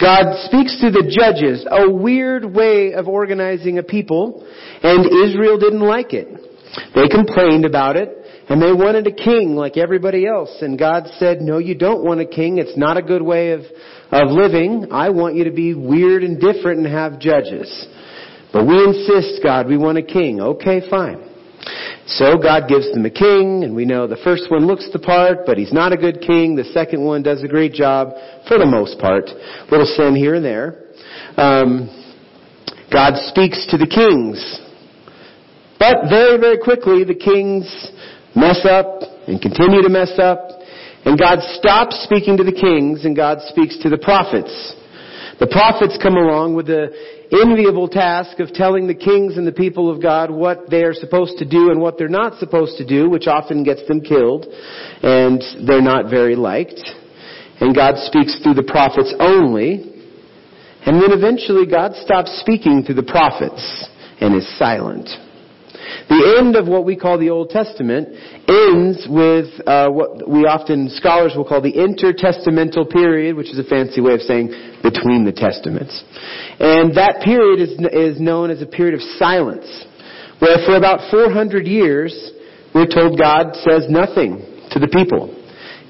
God 0.00 0.36
speaks 0.46 0.80
to 0.80 0.90
the 0.90 1.06
judges, 1.06 1.66
a 1.70 1.90
weird 1.90 2.44
way 2.44 2.92
of 2.92 3.08
organizing 3.08 3.78
a 3.78 3.82
people, 3.82 4.46
and 4.82 5.06
Israel 5.06 5.58
didn't 5.58 5.80
like 5.80 6.12
it. 6.12 6.28
They 6.94 7.08
complained 7.08 7.64
about 7.64 7.96
it. 7.96 8.10
And 8.48 8.62
they 8.62 8.72
wanted 8.72 9.08
a 9.08 9.12
king 9.12 9.56
like 9.56 9.76
everybody 9.76 10.24
else. 10.24 10.58
And 10.60 10.78
God 10.78 11.08
said, 11.18 11.40
no, 11.40 11.58
you 11.58 11.74
don't 11.74 12.04
want 12.04 12.20
a 12.20 12.26
king. 12.26 12.58
It's 12.58 12.76
not 12.76 12.96
a 12.96 13.02
good 13.02 13.22
way 13.22 13.50
of, 13.50 13.62
of 14.12 14.30
living. 14.30 14.86
I 14.92 15.10
want 15.10 15.34
you 15.34 15.44
to 15.44 15.50
be 15.50 15.74
weird 15.74 16.22
and 16.22 16.40
different 16.40 16.78
and 16.78 16.86
have 16.86 17.18
judges. 17.18 17.88
But 18.56 18.66
we 18.66 18.82
insist, 18.82 19.42
God, 19.42 19.68
we 19.68 19.76
want 19.76 19.98
a 19.98 20.02
king. 20.02 20.40
Okay, 20.40 20.80
fine. 20.88 21.20
So 22.06 22.38
God 22.38 22.70
gives 22.70 22.90
them 22.90 23.04
a 23.04 23.10
king, 23.10 23.64
and 23.64 23.76
we 23.76 23.84
know 23.84 24.06
the 24.06 24.16
first 24.24 24.50
one 24.50 24.66
looks 24.66 24.88
the 24.94 24.98
part, 24.98 25.40
but 25.44 25.58
he's 25.58 25.74
not 25.74 25.92
a 25.92 25.96
good 25.98 26.22
king. 26.22 26.56
The 26.56 26.64
second 26.72 27.04
one 27.04 27.22
does 27.22 27.42
a 27.42 27.48
great 27.48 27.74
job, 27.74 28.14
for 28.48 28.56
the 28.56 28.64
most 28.64 28.98
part. 28.98 29.28
Little 29.70 29.84
sin 29.84 30.16
here 30.16 30.36
and 30.36 30.42
there. 30.42 30.84
Um, 31.36 31.92
God 32.90 33.20
speaks 33.28 33.66
to 33.72 33.76
the 33.76 33.86
kings. 33.86 34.40
But 35.78 36.08
very, 36.08 36.40
very 36.40 36.56
quickly, 36.56 37.04
the 37.04 37.14
kings 37.14 37.68
mess 38.34 38.64
up 38.64 39.02
and 39.28 39.38
continue 39.38 39.82
to 39.82 39.90
mess 39.90 40.18
up. 40.18 40.48
And 41.04 41.18
God 41.20 41.40
stops 41.60 42.02
speaking 42.04 42.38
to 42.38 42.42
the 42.42 42.56
kings 42.56 43.04
and 43.04 43.14
God 43.14 43.40
speaks 43.48 43.76
to 43.82 43.90
the 43.90 43.98
prophets. 43.98 44.72
The 45.38 45.46
prophets 45.46 45.98
come 46.02 46.16
along 46.16 46.54
with 46.54 46.68
the 46.68 46.88
enviable 47.32 47.88
task 47.88 48.38
of 48.38 48.52
telling 48.52 48.86
the 48.86 48.94
kings 48.94 49.36
and 49.36 49.46
the 49.46 49.52
people 49.52 49.90
of 49.90 50.02
God 50.02 50.30
what 50.30 50.70
they 50.70 50.82
are 50.82 50.94
supposed 50.94 51.38
to 51.38 51.44
do 51.44 51.70
and 51.70 51.80
what 51.80 51.98
they're 51.98 52.08
not 52.08 52.38
supposed 52.38 52.76
to 52.78 52.86
do, 52.86 53.10
which 53.10 53.26
often 53.26 53.64
gets 53.64 53.86
them 53.88 54.00
killed, 54.00 54.46
and 55.02 55.42
they're 55.66 55.82
not 55.82 56.08
very 56.10 56.36
liked. 56.36 56.80
And 57.60 57.74
God 57.74 57.94
speaks 57.96 58.38
through 58.42 58.54
the 58.54 58.62
prophets 58.62 59.14
only. 59.18 59.92
And 60.84 61.02
then 61.02 61.10
eventually 61.10 61.66
God 61.66 61.94
stops 61.96 62.38
speaking 62.40 62.84
through 62.84 62.94
the 62.94 63.02
prophets 63.02 63.88
and 64.20 64.34
is 64.36 64.58
silent. 64.58 65.08
The 66.08 66.38
end 66.38 66.56
of 66.56 66.68
what 66.68 66.84
we 66.84 66.96
call 66.96 67.18
the 67.18 67.30
Old 67.30 67.50
Testament 67.50 68.08
ends 68.48 69.06
with 69.08 69.50
uh, 69.66 69.88
what 69.90 70.28
we 70.28 70.46
often 70.46 70.88
scholars 70.90 71.32
will 71.36 71.44
call 71.44 71.60
the 71.60 71.74
intertestamental 71.74 72.90
period, 72.90 73.36
which 73.36 73.50
is 73.50 73.58
a 73.58 73.64
fancy 73.64 74.00
way 74.00 74.14
of 74.14 74.20
saying 74.20 74.48
between 74.82 75.24
the 75.24 75.32
testaments. 75.34 76.04
And 76.58 76.96
that 76.96 77.22
period 77.24 77.60
is, 77.60 77.74
is 77.92 78.20
known 78.20 78.50
as 78.50 78.62
a 78.62 78.66
period 78.66 78.94
of 78.94 79.02
silence, 79.18 79.66
where 80.38 80.58
for 80.64 80.76
about 80.76 81.10
400 81.10 81.66
years 81.66 82.14
we're 82.74 82.86
told 82.86 83.18
God 83.18 83.56
says 83.56 83.86
nothing 83.88 84.38
to 84.70 84.78
the 84.78 84.88
people. 84.88 85.32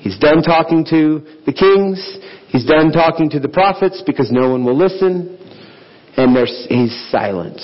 He's 0.00 0.18
done 0.18 0.42
talking 0.42 0.84
to 0.90 1.20
the 1.46 1.52
kings. 1.52 1.98
He's 2.48 2.64
done 2.64 2.92
talking 2.92 3.28
to 3.30 3.40
the 3.40 3.48
prophets 3.48 4.02
because 4.06 4.30
no 4.30 4.50
one 4.50 4.64
will 4.64 4.76
listen. 4.76 5.36
And 6.16 6.36
he's 6.68 6.94
silent. 7.10 7.60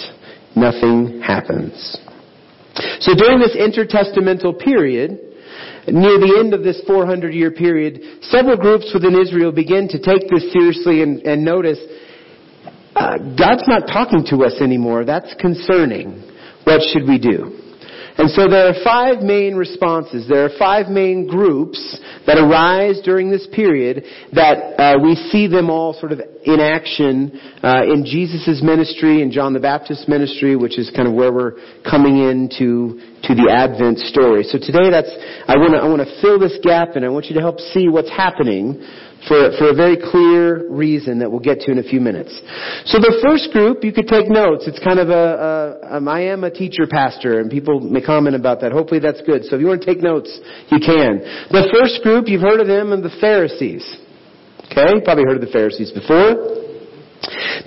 Nothing 0.57 1.23
happens. 1.23 1.97
So 3.01 3.15
during 3.15 3.39
this 3.39 3.57
intertestamental 3.57 4.59
period, 4.59 5.19
near 5.89 6.19
the 6.19 6.37
end 6.39 6.55
of 6.55 6.63
this 6.63 6.81
400 6.87 7.35
year 7.35 7.51
period, 7.51 8.23
several 8.23 8.57
groups 8.57 8.91
within 8.95 9.19
Israel 9.19 9.53
begin 9.53 9.89
to 9.89 9.99
take 9.99 10.29
this 10.31 10.53
seriously 10.53 11.03
and, 11.03 11.21
and 11.23 11.45
notice 11.45 11.79
uh, 12.95 13.19
God's 13.19 13.67
not 13.67 13.87
talking 13.89 14.25
to 14.29 14.45
us 14.45 14.61
anymore. 14.61 15.05
That's 15.05 15.35
concerning. 15.41 16.23
What 16.65 16.83
should 16.93 17.09
we 17.09 17.19
do? 17.19 17.72
And 18.19 18.29
so 18.31 18.49
there 18.49 18.69
are 18.69 18.85
five 18.85 19.23
main 19.23 19.55
responses. 19.55 20.29
There 20.29 20.45
are 20.45 20.51
five 20.59 20.89
main 20.89 21.27
groups 21.27 21.81
that 22.27 22.39
arise 22.39 23.01
during 23.05 23.31
this 23.31 23.47
period 23.53 24.05
that 24.33 24.79
uh, 24.79 24.99
we 25.03 25.15
see 25.15 25.47
them 25.47 25.71
all 25.71 25.95
sort 25.95 26.13
of 26.13 26.21
in 26.45 26.61
action 26.61 27.41
uh, 27.63 27.85
in 27.85 28.05
Jesus' 28.05 28.61
ministry 28.63 29.23
and 29.23 29.33
John 29.33 29.55
the 29.55 29.61
Baptist's 29.61 30.09
ministry, 30.09 30.57
which 30.57 30.79
is 30.79 30.91
kind 30.95 31.09
of 31.09 31.15
where 31.15 31.33
we're 31.33 31.57
coming 31.89 32.19
into 32.19 33.01
to 33.23 33.35
the 33.35 33.49
Advent 33.51 33.99
story. 33.99 34.43
So 34.43 34.59
today 34.59 34.91
that's, 34.91 35.11
I 35.47 35.57
want 35.57 35.73
to, 35.73 35.79
I 35.79 35.89
want 35.89 36.03
to 36.03 36.21
fill 36.21 36.39
this 36.39 36.59
gap 36.63 36.97
and 36.97 37.05
I 37.05 37.09
want 37.09 37.27
you 37.27 37.35
to 37.35 37.41
help 37.41 37.61
see 37.61 37.89
what's 37.89 38.11
happening 38.11 38.83
for, 39.29 39.53
for 39.59 39.71
a 39.71 39.75
very 39.75 39.97
clear 39.97 40.69
reason 40.69 41.19
that 41.21 41.31
we'll 41.31 41.41
get 41.41 41.61
to 41.61 41.71
in 41.71 41.79
a 41.79 41.83
few 41.83 42.01
minutes. 42.01 42.35
So 42.87 42.99
the 42.99 43.19
first 43.23 43.53
group, 43.53 43.85
you 43.85 43.93
could 43.93 44.09
take 44.09 44.29
notes. 44.29 44.67
It's 44.67 44.83
kind 44.83 44.99
of 44.99 45.11
a, 45.11 45.79
um, 45.97 46.09
I 46.09 46.23
am 46.23 46.45
a 46.45 46.51
teacher 46.51 46.87
pastor, 46.91 47.41
and 47.41 47.51
people 47.51 47.81
may 47.81 48.01
comment 48.01 48.35
about 48.35 48.61
that. 48.63 48.73
Hopefully 48.73 49.01
that's 49.01 49.21
good. 49.23 49.45
So 49.45 49.57
if 49.57 49.61
you 49.61 49.69
want 49.69 49.83
to 49.83 49.87
take 49.87 50.03
notes, 50.03 50.31
you 50.71 50.79
can. 50.83 51.23
The 51.51 51.71
first 51.71 52.03
group, 52.03 52.27
you've 52.27 52.43
heard 52.43 52.61
of 52.61 52.67
them, 52.67 52.93
and 52.93 53.03
the 53.03 53.15
Pharisees. 53.21 53.87
Okay, 54.71 55.01
probably 55.05 55.25
heard 55.25 55.37
of 55.37 55.45
the 55.45 55.53
Pharisees 55.53 55.93
before. 55.93 56.59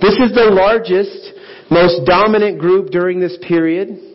This 0.02 0.20
is 0.20 0.36
the 0.36 0.52
largest, 0.52 1.32
most 1.70 2.04
dominant 2.04 2.58
group 2.60 2.90
during 2.90 3.20
this 3.20 3.38
period. 3.46 4.05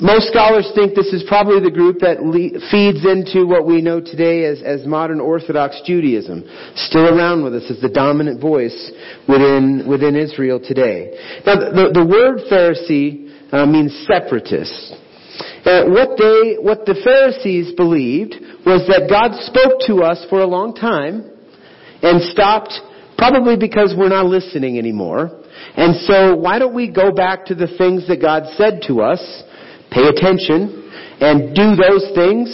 Most 0.00 0.26
scholars 0.28 0.70
think 0.74 0.96
this 0.96 1.12
is 1.12 1.22
probably 1.28 1.60
the 1.60 1.70
group 1.70 2.00
that 2.00 2.18
le- 2.18 2.58
feeds 2.70 3.06
into 3.06 3.46
what 3.46 3.64
we 3.64 3.80
know 3.80 4.00
today 4.00 4.44
as, 4.44 4.60
as 4.60 4.84
modern 4.86 5.20
Orthodox 5.20 5.80
Judaism, 5.86 6.42
still 6.74 7.16
around 7.16 7.44
with 7.44 7.54
us 7.54 7.70
as 7.70 7.80
the 7.80 7.88
dominant 7.88 8.40
voice 8.40 8.90
within, 9.28 9.86
within 9.88 10.16
Israel 10.16 10.58
today. 10.58 11.14
Now, 11.46 11.54
the, 11.70 11.90
the 11.94 12.04
word 12.04 12.42
Pharisee 12.50 13.30
uh, 13.52 13.66
means 13.66 13.94
separatist. 14.10 14.94
Uh, 15.64 15.86
what 15.86 16.18
they, 16.18 16.58
what 16.58 16.84
the 16.86 16.98
Pharisees 17.04 17.72
believed 17.76 18.34
was 18.66 18.82
that 18.88 19.06
God 19.08 19.30
spoke 19.46 19.78
to 19.86 20.02
us 20.02 20.26
for 20.28 20.40
a 20.40 20.46
long 20.46 20.74
time 20.74 21.30
and 22.02 22.20
stopped 22.32 22.72
probably 23.16 23.56
because 23.56 23.94
we're 23.96 24.08
not 24.08 24.26
listening 24.26 24.76
anymore. 24.76 25.30
And 25.76 25.94
so 26.02 26.34
why 26.34 26.58
don't 26.58 26.74
we 26.74 26.90
go 26.90 27.12
back 27.12 27.46
to 27.46 27.54
the 27.54 27.68
things 27.78 28.08
that 28.08 28.20
God 28.20 28.42
said 28.56 28.82
to 28.88 29.00
us 29.00 29.22
pay 29.94 30.10
attention, 30.10 30.90
and 31.22 31.54
do 31.54 31.78
those 31.78 32.10
things, 32.18 32.50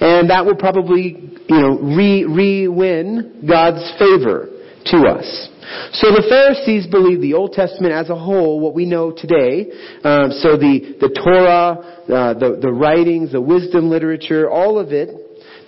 and 0.00 0.30
that 0.30 0.46
will 0.46 0.56
probably, 0.56 1.18
you 1.48 1.60
know, 1.60 1.78
re, 1.78 2.24
re-win 2.24 3.44
God's 3.46 3.82
favor 3.98 4.48
to 4.86 4.96
us. 5.10 5.48
So 5.92 6.10
the 6.10 6.24
Pharisees 6.28 6.86
believed 6.86 7.22
the 7.22 7.34
Old 7.34 7.52
Testament 7.52 7.92
as 7.92 8.08
a 8.08 8.16
whole, 8.16 8.60
what 8.60 8.74
we 8.74 8.86
know 8.86 9.12
today, 9.12 9.70
um, 10.02 10.30
so 10.30 10.56
the, 10.56 10.96
the 11.00 11.10
Torah, 11.10 11.78
uh, 12.08 12.34
the, 12.38 12.58
the 12.60 12.72
writings, 12.72 13.32
the 13.32 13.40
wisdom 13.40 13.90
literature, 13.90 14.48
all 14.48 14.78
of 14.78 14.92
it, 14.92 15.10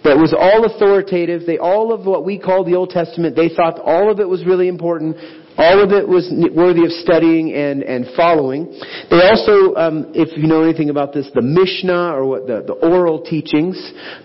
that 0.04 0.16
was 0.16 0.35
all 0.35 0.66
authoritative. 0.66 1.42
They 1.47 1.59
all 1.59 1.92
of 1.92 2.06
what 2.06 2.25
we 2.25 2.38
call 2.38 2.64
the 2.64 2.75
Old 2.75 2.90
Testament, 2.90 3.37
they 3.37 3.49
thought 3.49 3.78
all 3.78 4.11
of 4.11 4.18
it 4.18 4.28
was 4.28 4.44
really 4.44 4.66
important. 4.66 5.16
All 5.56 5.85
of 5.85 5.92
it 5.92 6.09
was 6.09 6.32
worthy 6.56 6.85
of 6.85 6.92
studying 7.04 7.52
and, 7.52 7.82
and 7.82 8.06
following. 8.16 8.73
They 9.11 9.21
also, 9.21 9.76
um, 9.76 10.12
if 10.14 10.37
you 10.37 10.49
know 10.49 10.64
anything 10.64 10.88
about 10.88 11.12
this, 11.12 11.28
the 11.35 11.42
Mishnah 11.42 12.16
or 12.16 12.25
what 12.25 12.47
the, 12.47 12.64
the 12.66 12.73
oral 12.73 13.23
teachings, 13.23 13.76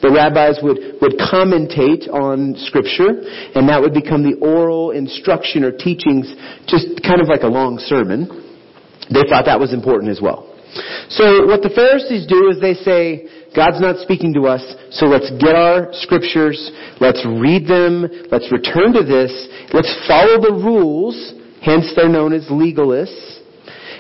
the 0.02 0.10
rabbis 0.10 0.64
would, 0.64 1.02
would 1.02 1.20
commentate 1.20 2.08
on 2.08 2.56
Scripture, 2.68 3.28
and 3.56 3.68
that 3.68 3.82
would 3.82 3.94
become 3.94 4.24
the 4.24 4.40
oral 4.40 4.92
instruction 4.92 5.64
or 5.64 5.72
teachings, 5.76 6.32
just 6.68 7.04
kind 7.04 7.20
of 7.20 7.28
like 7.28 7.44
a 7.44 7.52
long 7.52 7.78
sermon. 7.80 8.28
They 9.12 9.28
thought 9.28 9.46
that 9.46 9.60
was 9.60 9.74
important 9.74 10.12
as 10.12 10.20
well. 10.22 10.48
So 11.10 11.48
what 11.48 11.64
the 11.64 11.72
Pharisees 11.72 12.28
do 12.28 12.52
is 12.52 12.60
they 12.60 12.76
say, 12.84 13.28
God's 13.58 13.82
not 13.82 13.98
speaking 14.06 14.36
to 14.36 14.46
us, 14.46 14.62
so 14.92 15.08
let's 15.08 15.32
get 15.42 15.56
our 15.56 15.90
scriptures, 15.94 16.62
let's 17.02 17.26
read 17.26 17.66
them, 17.66 18.06
let's 18.30 18.52
return 18.52 18.94
to 18.94 19.02
this, 19.02 19.34
let's 19.74 19.90
follow 20.08 20.38
the 20.38 20.54
rules, 20.54 21.34
hence 21.66 21.92
they're 21.96 22.08
known 22.08 22.34
as 22.34 22.46
legalists. 22.54 23.42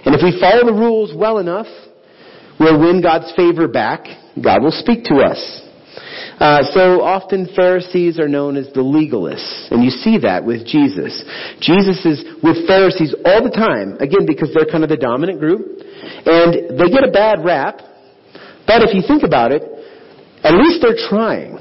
And 0.06 0.14
if 0.14 0.22
we 0.22 0.40
follow 0.40 0.64
the 0.64 0.78
rules 0.78 1.12
well 1.18 1.40
enough, 1.40 1.66
we'll 2.60 2.80
win 2.80 3.02
God's 3.02 3.34
favor 3.36 3.68
back. 3.68 4.06
God 4.38 4.62
will 4.62 4.78
speak 4.78 5.04
to 5.06 5.26
us. 5.26 5.42
Uh, 6.38 6.62
so 6.78 7.02
often 7.02 7.50
Pharisees 7.56 8.20
are 8.20 8.30
known 8.30 8.58
as 8.58 8.68
the 8.74 8.86
legalists, 8.86 9.72
and 9.72 9.84
you 9.84 9.90
see 9.90 10.20
that 10.20 10.46
with 10.46 10.68
Jesus. 10.68 11.26
Jesus 11.60 12.06
is 12.06 12.24
with 12.44 12.68
Pharisees 12.68 13.16
all 13.26 13.42
the 13.42 13.50
time, 13.50 13.98
again 14.00 14.28
because 14.28 14.54
they're 14.54 14.70
kind 14.70 14.84
of 14.84 14.92
the 14.92 15.02
dominant 15.02 15.40
group, 15.40 15.82
and 15.82 16.78
they 16.78 16.94
get 16.94 17.04
a 17.04 17.12
bad 17.12 17.44
rap 17.44 17.82
but 18.68 18.84
if 18.84 18.94
you 18.94 19.02
think 19.02 19.24
about 19.24 19.52
it, 19.52 19.64
at 20.44 20.54
least 20.54 20.84
they're 20.84 21.00
trying. 21.10 21.58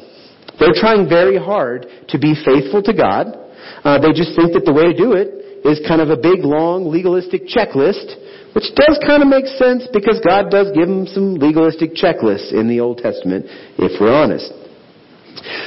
They're 0.58 0.76
trying 0.76 1.08
very 1.08 1.38
hard 1.38 1.86
to 2.08 2.18
be 2.18 2.34
faithful 2.34 2.82
to 2.82 2.92
God. 2.92 3.32
Uh, 3.84 3.98
they 3.98 4.12
just 4.12 4.34
think 4.36 4.52
that 4.52 4.64
the 4.64 4.72
way 4.72 4.92
to 4.92 4.96
do 4.96 5.12
it 5.12 5.64
is 5.64 5.80
kind 5.86 6.00
of 6.00 6.10
a 6.10 6.16
big, 6.16 6.44
long, 6.44 6.90
legalistic 6.90 7.46
checklist, 7.46 8.14
which 8.54 8.66
does 8.75 8.98
kind 9.06 9.22
of 9.22 9.28
make 9.28 9.46
sense 9.46 9.86
because 9.92 10.20
God 10.25 10.50
does 10.50 10.72
give 10.75 10.88
them 10.88 11.06
some 11.06 11.34
legalistic 11.36 11.94
checklists 11.94 12.52
in 12.52 12.68
the 12.68 12.80
Old 12.80 12.98
Testament, 12.98 13.46
if 13.78 14.00
we're 14.00 14.12
honest. 14.12 14.52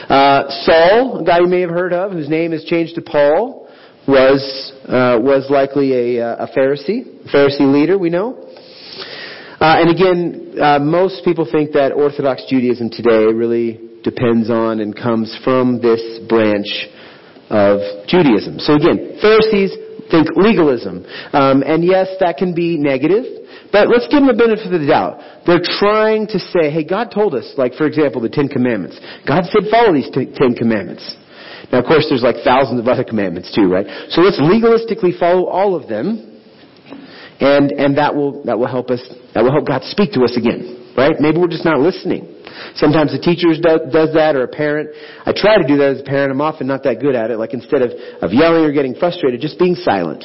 Uh, 0.10 0.50
Saul, 0.66 1.22
a 1.22 1.24
guy 1.24 1.40
you 1.40 1.48
may 1.48 1.62
have 1.62 1.70
heard 1.70 1.94
of, 1.94 2.12
whose 2.12 2.30
name 2.30 2.54
is 2.54 2.64
changed 2.66 2.96
to 2.96 3.02
Paul, 3.02 3.70
was 4.08 4.74
uh, 4.88 5.20
was 5.22 5.46
likely 5.52 6.18
a, 6.18 6.26
uh, 6.26 6.46
a 6.46 6.58
Pharisee, 6.58 7.06
a 7.26 7.30
Pharisee 7.30 7.72
leader. 7.72 7.98
We 7.98 8.10
know. 8.10 8.50
Uh, 9.60 9.76
and 9.84 9.90
again, 9.92 10.56
uh, 10.62 10.80
most 10.80 11.26
people 11.26 11.48
think 11.50 11.74
that 11.74 11.92
Orthodox 11.92 12.44
Judaism 12.48 12.90
today 12.90 13.28
really 13.28 13.80
depends 14.04 14.50
on 14.50 14.80
and 14.80 14.96
comes 14.96 15.38
from 15.44 15.82
this 15.82 16.00
branch 16.30 16.88
of 17.50 18.08
Judaism. 18.08 18.60
So 18.60 18.76
again, 18.76 19.20
Pharisees 19.20 19.76
think 20.10 20.28
legalism. 20.36 21.06
Um, 21.34 21.62
and 21.68 21.84
yes, 21.84 22.08
that 22.20 22.38
can 22.38 22.56
be 22.56 22.78
negative, 22.78 23.26
but 23.72 23.90
let's 23.90 24.08
give 24.08 24.24
them 24.24 24.28
the 24.28 24.40
benefit 24.40 24.72
of 24.72 24.80
the 24.80 24.88
doubt. 24.88 25.44
They're 25.46 25.62
trying 25.62 26.28
to 26.28 26.40
say, 26.40 26.72
hey, 26.72 26.84
God 26.84 27.12
told 27.12 27.36
us, 27.36 27.54
like 27.58 27.76
for 27.76 27.86
example, 27.86 28.22
the 28.22 28.30
Ten 28.30 28.48
Commandments. 28.48 28.98
God 29.28 29.44
said 29.46 29.70
follow 29.70 29.94
these 29.94 30.10
Ten 30.10 30.56
Commandments. 30.56 31.04
Now, 31.72 31.80
of 31.80 31.86
course, 31.86 32.08
there's 32.10 32.24
like 32.24 32.42
thousands 32.44 32.80
of 32.80 32.88
other 32.88 33.04
commandments 33.04 33.54
too, 33.54 33.70
right? 33.70 33.86
So 34.10 34.22
let's 34.22 34.40
legalistically 34.40 35.20
follow 35.20 35.46
all 35.46 35.76
of 35.76 35.88
them 35.88 36.29
and, 37.40 37.72
and 37.72 37.98
that 37.98 38.16
will, 38.16 38.44
that 38.44 38.60
will 38.60 38.68
help 38.68 38.90
us, 38.90 39.02
that 39.34 39.44
will 39.44 39.52
help 39.52 39.68
God 39.68 39.84
speak 39.84 40.12
to 40.14 40.22
us 40.24 40.36
again, 40.36 40.94
right? 40.96 41.16
Maybe 41.20 41.40
we're 41.40 41.52
just 41.52 41.66
not 41.66 41.80
listening. 41.80 42.28
Sometimes 42.76 43.16
the 43.16 43.20
teacher 43.24 43.48
do, 43.56 43.88
does 43.92 44.12
that 44.14 44.36
or 44.36 44.44
a 44.44 44.52
parent. 44.52 44.92
I 45.26 45.32
try 45.32 45.56
to 45.56 45.66
do 45.66 45.78
that 45.78 45.96
as 45.96 46.02
a 46.02 46.08
parent. 46.08 46.32
I'm 46.32 46.42
often 46.42 46.68
not 46.68 46.84
that 46.84 47.00
good 47.00 47.16
at 47.16 47.32
it. 47.32 47.38
Like 47.38 47.54
instead 47.54 47.82
of, 47.82 47.92
of 48.22 48.34
yelling 48.34 48.66
or 48.68 48.72
getting 48.72 48.96
frustrated, 48.96 49.40
just 49.40 49.58
being 49.58 49.76
silent 49.76 50.24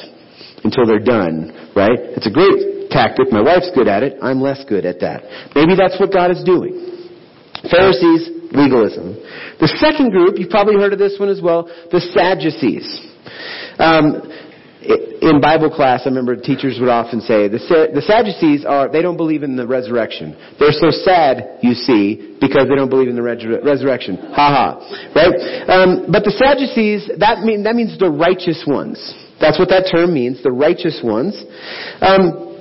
until 0.63 0.85
they're 0.85 1.03
done, 1.03 1.71
right? 1.75 1.95
It's 2.19 2.27
a 2.27 2.33
great 2.33 2.91
tactic. 2.91 3.31
My 3.31 3.41
wife's 3.41 3.71
good 3.73 3.87
at 3.87 4.03
it. 4.03 4.19
I'm 4.21 4.41
less 4.41 4.63
good 4.67 4.85
at 4.85 4.99
that. 4.99 5.23
Maybe 5.55 5.75
that's 5.75 5.99
what 5.99 6.11
God 6.11 6.31
is 6.31 6.43
doing. 6.43 7.07
Pharisees, 7.71 8.51
legalism. 8.51 9.15
The 9.59 9.71
second 9.79 10.11
group, 10.11 10.37
you've 10.37 10.51
probably 10.51 10.75
heard 10.75 10.93
of 10.93 10.99
this 10.99 11.15
one 11.19 11.29
as 11.29 11.41
well, 11.41 11.65
the 11.91 12.01
Sadducees. 12.01 12.87
Um, 13.79 14.21
in 15.21 15.41
Bible 15.41 15.69
class, 15.69 16.01
I 16.05 16.09
remember 16.09 16.35
teachers 16.35 16.77
would 16.79 16.89
often 16.89 17.21
say, 17.21 17.47
the, 17.47 17.57
the 17.93 18.01
Sadducees 18.01 18.65
are, 18.65 18.89
they 18.91 19.01
don't 19.01 19.17
believe 19.17 19.43
in 19.43 19.55
the 19.55 19.65
resurrection. 19.65 20.37
They're 20.59 20.75
so 20.75 20.91
sad, 20.91 21.59
you 21.61 21.73
see, 21.73 22.37
because 22.39 22.69
they 22.69 22.75
don't 22.75 22.89
believe 22.89 23.09
in 23.09 23.15
the 23.15 23.23
resurrection. 23.23 24.17
Ha 24.17 24.45
ha. 24.53 24.67
Right? 25.15 25.33
Um, 25.65 26.11
but 26.11 26.23
the 26.23 26.31
Sadducees, 26.31 27.09
that, 27.19 27.41
mean, 27.41 27.63
that 27.63 27.75
means 27.75 27.97
the 27.97 28.09
righteous 28.09 28.63
ones. 28.67 29.01
That's 29.41 29.59
what 29.59 29.69
that 29.69 29.89
term 29.91 30.13
means, 30.13 30.43
the 30.43 30.51
righteous 30.51 31.01
ones. 31.03 31.35
Um, 32.01 32.55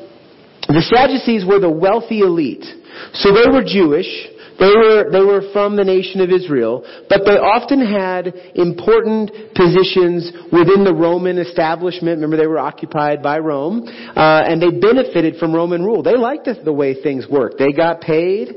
the 0.66 0.82
Sadducees 0.82 1.44
were 1.44 1.60
the 1.60 1.70
wealthy 1.70 2.20
elite. 2.20 2.64
So 3.12 3.30
they 3.34 3.46
were 3.50 3.62
Jewish, 3.62 4.08
they 4.58 4.70
were, 4.70 5.10
they 5.10 5.20
were 5.20 5.52
from 5.52 5.76
the 5.76 5.84
nation 5.84 6.20
of 6.20 6.30
Israel, 6.30 6.84
but 7.08 7.22
they 7.26 7.36
often 7.38 7.84
had 7.84 8.32
important 8.54 9.30
positions 9.54 10.30
within 10.52 10.84
the 10.84 10.94
Roman 10.94 11.38
establishment. 11.38 12.16
Remember, 12.16 12.36
they 12.36 12.46
were 12.46 12.58
occupied 12.58 13.22
by 13.22 13.38
Rome, 13.38 13.82
uh, 13.86 14.42
and 14.46 14.62
they 14.62 14.70
benefited 14.70 15.36
from 15.36 15.54
Roman 15.54 15.82
rule. 15.82 16.02
They 16.02 16.16
liked 16.16 16.44
the, 16.44 16.54
the 16.64 16.72
way 16.72 17.02
things 17.02 17.26
worked. 17.28 17.58
They 17.58 17.72
got 17.72 18.00
paid. 18.00 18.54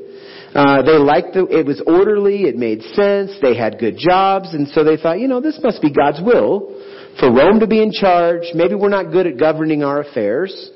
Uh, 0.54 0.82
they 0.82 0.98
liked 0.98 1.34
the, 1.34 1.46
it 1.48 1.66
was 1.66 1.82
orderly, 1.86 2.44
it 2.44 2.56
made 2.56 2.82
sense, 2.82 3.32
they 3.42 3.56
had 3.56 3.78
good 3.78 3.96
jobs, 3.98 4.54
and 4.54 4.68
so 4.70 4.84
they 4.84 4.98
thought, 4.98 5.20
you 5.20 5.28
know, 5.28 5.42
this 5.42 5.60
must 5.62 5.82
be 5.82 5.92
God's 5.92 6.22
will 6.22 6.74
for 7.20 7.32
Rome 7.32 7.60
to 7.60 7.68
be 7.68 7.82
in 7.84 7.92
charge. 7.92 8.44
Maybe 8.56 8.74
we're 8.74 8.90
not 8.90 9.12
good 9.12 9.28
at 9.28 9.38
governing 9.38 9.84
our 9.84 10.02
affairs. 10.02 10.72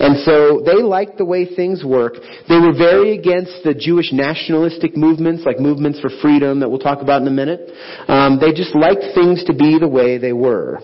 And 0.00 0.16
so 0.24 0.62
they 0.64 0.82
liked 0.82 1.18
the 1.18 1.26
way 1.26 1.44
things 1.44 1.84
work. 1.84 2.14
They 2.48 2.56
were 2.56 2.72
very 2.72 3.18
against 3.18 3.62
the 3.64 3.74
Jewish 3.74 4.12
nationalistic 4.12 4.96
movements, 4.96 5.44
like 5.44 5.60
movements 5.60 6.00
for 6.00 6.08
freedom 6.22 6.60
that 6.60 6.70
we'll 6.70 6.80
talk 6.80 7.02
about 7.02 7.20
in 7.20 7.28
a 7.28 7.30
minute. 7.30 7.70
Um, 8.08 8.40
they 8.40 8.52
just 8.52 8.74
liked 8.74 9.04
things 9.14 9.44
to 9.44 9.52
be 9.52 9.78
the 9.78 9.88
way 9.88 10.16
they 10.16 10.32
were. 10.32 10.80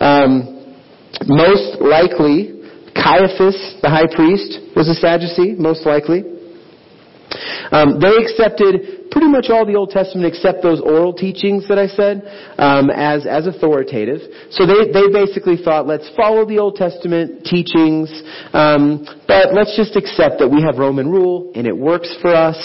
Um, 0.00 0.74
most 1.24 1.80
likely, 1.80 2.60
Caiaphas, 2.98 3.78
the 3.80 3.88
high 3.88 4.10
priest, 4.10 4.58
was 4.74 4.88
a 4.88 4.94
Sadducee, 4.94 5.54
most 5.54 5.86
likely. 5.86 6.24
Um, 7.70 8.00
they 8.00 8.10
accepted 8.10 8.95
pretty 9.16 9.32
much 9.32 9.48
all 9.48 9.64
the 9.64 9.74
Old 9.74 9.88
Testament 9.88 10.28
except 10.28 10.60
those 10.60 10.78
oral 10.78 11.14
teachings 11.14 11.66
that 11.68 11.78
I 11.80 11.88
said 11.88 12.20
um, 12.60 12.90
as 12.92 13.24
as 13.24 13.46
authoritative. 13.48 14.20
So 14.52 14.68
they 14.68 14.92
they 14.92 15.08
basically 15.08 15.56
thought, 15.56 15.86
let's 15.86 16.04
follow 16.12 16.44
the 16.44 16.58
Old 16.58 16.76
Testament 16.76 17.40
teachings, 17.48 18.12
um, 18.52 19.08
but 19.24 19.56
let's 19.56 19.72
just 19.72 19.96
accept 19.96 20.36
that 20.44 20.52
we 20.52 20.60
have 20.60 20.76
Roman 20.76 21.08
rule 21.08 21.50
and 21.56 21.66
it 21.66 21.72
works 21.72 22.12
for 22.20 22.28
us, 22.28 22.60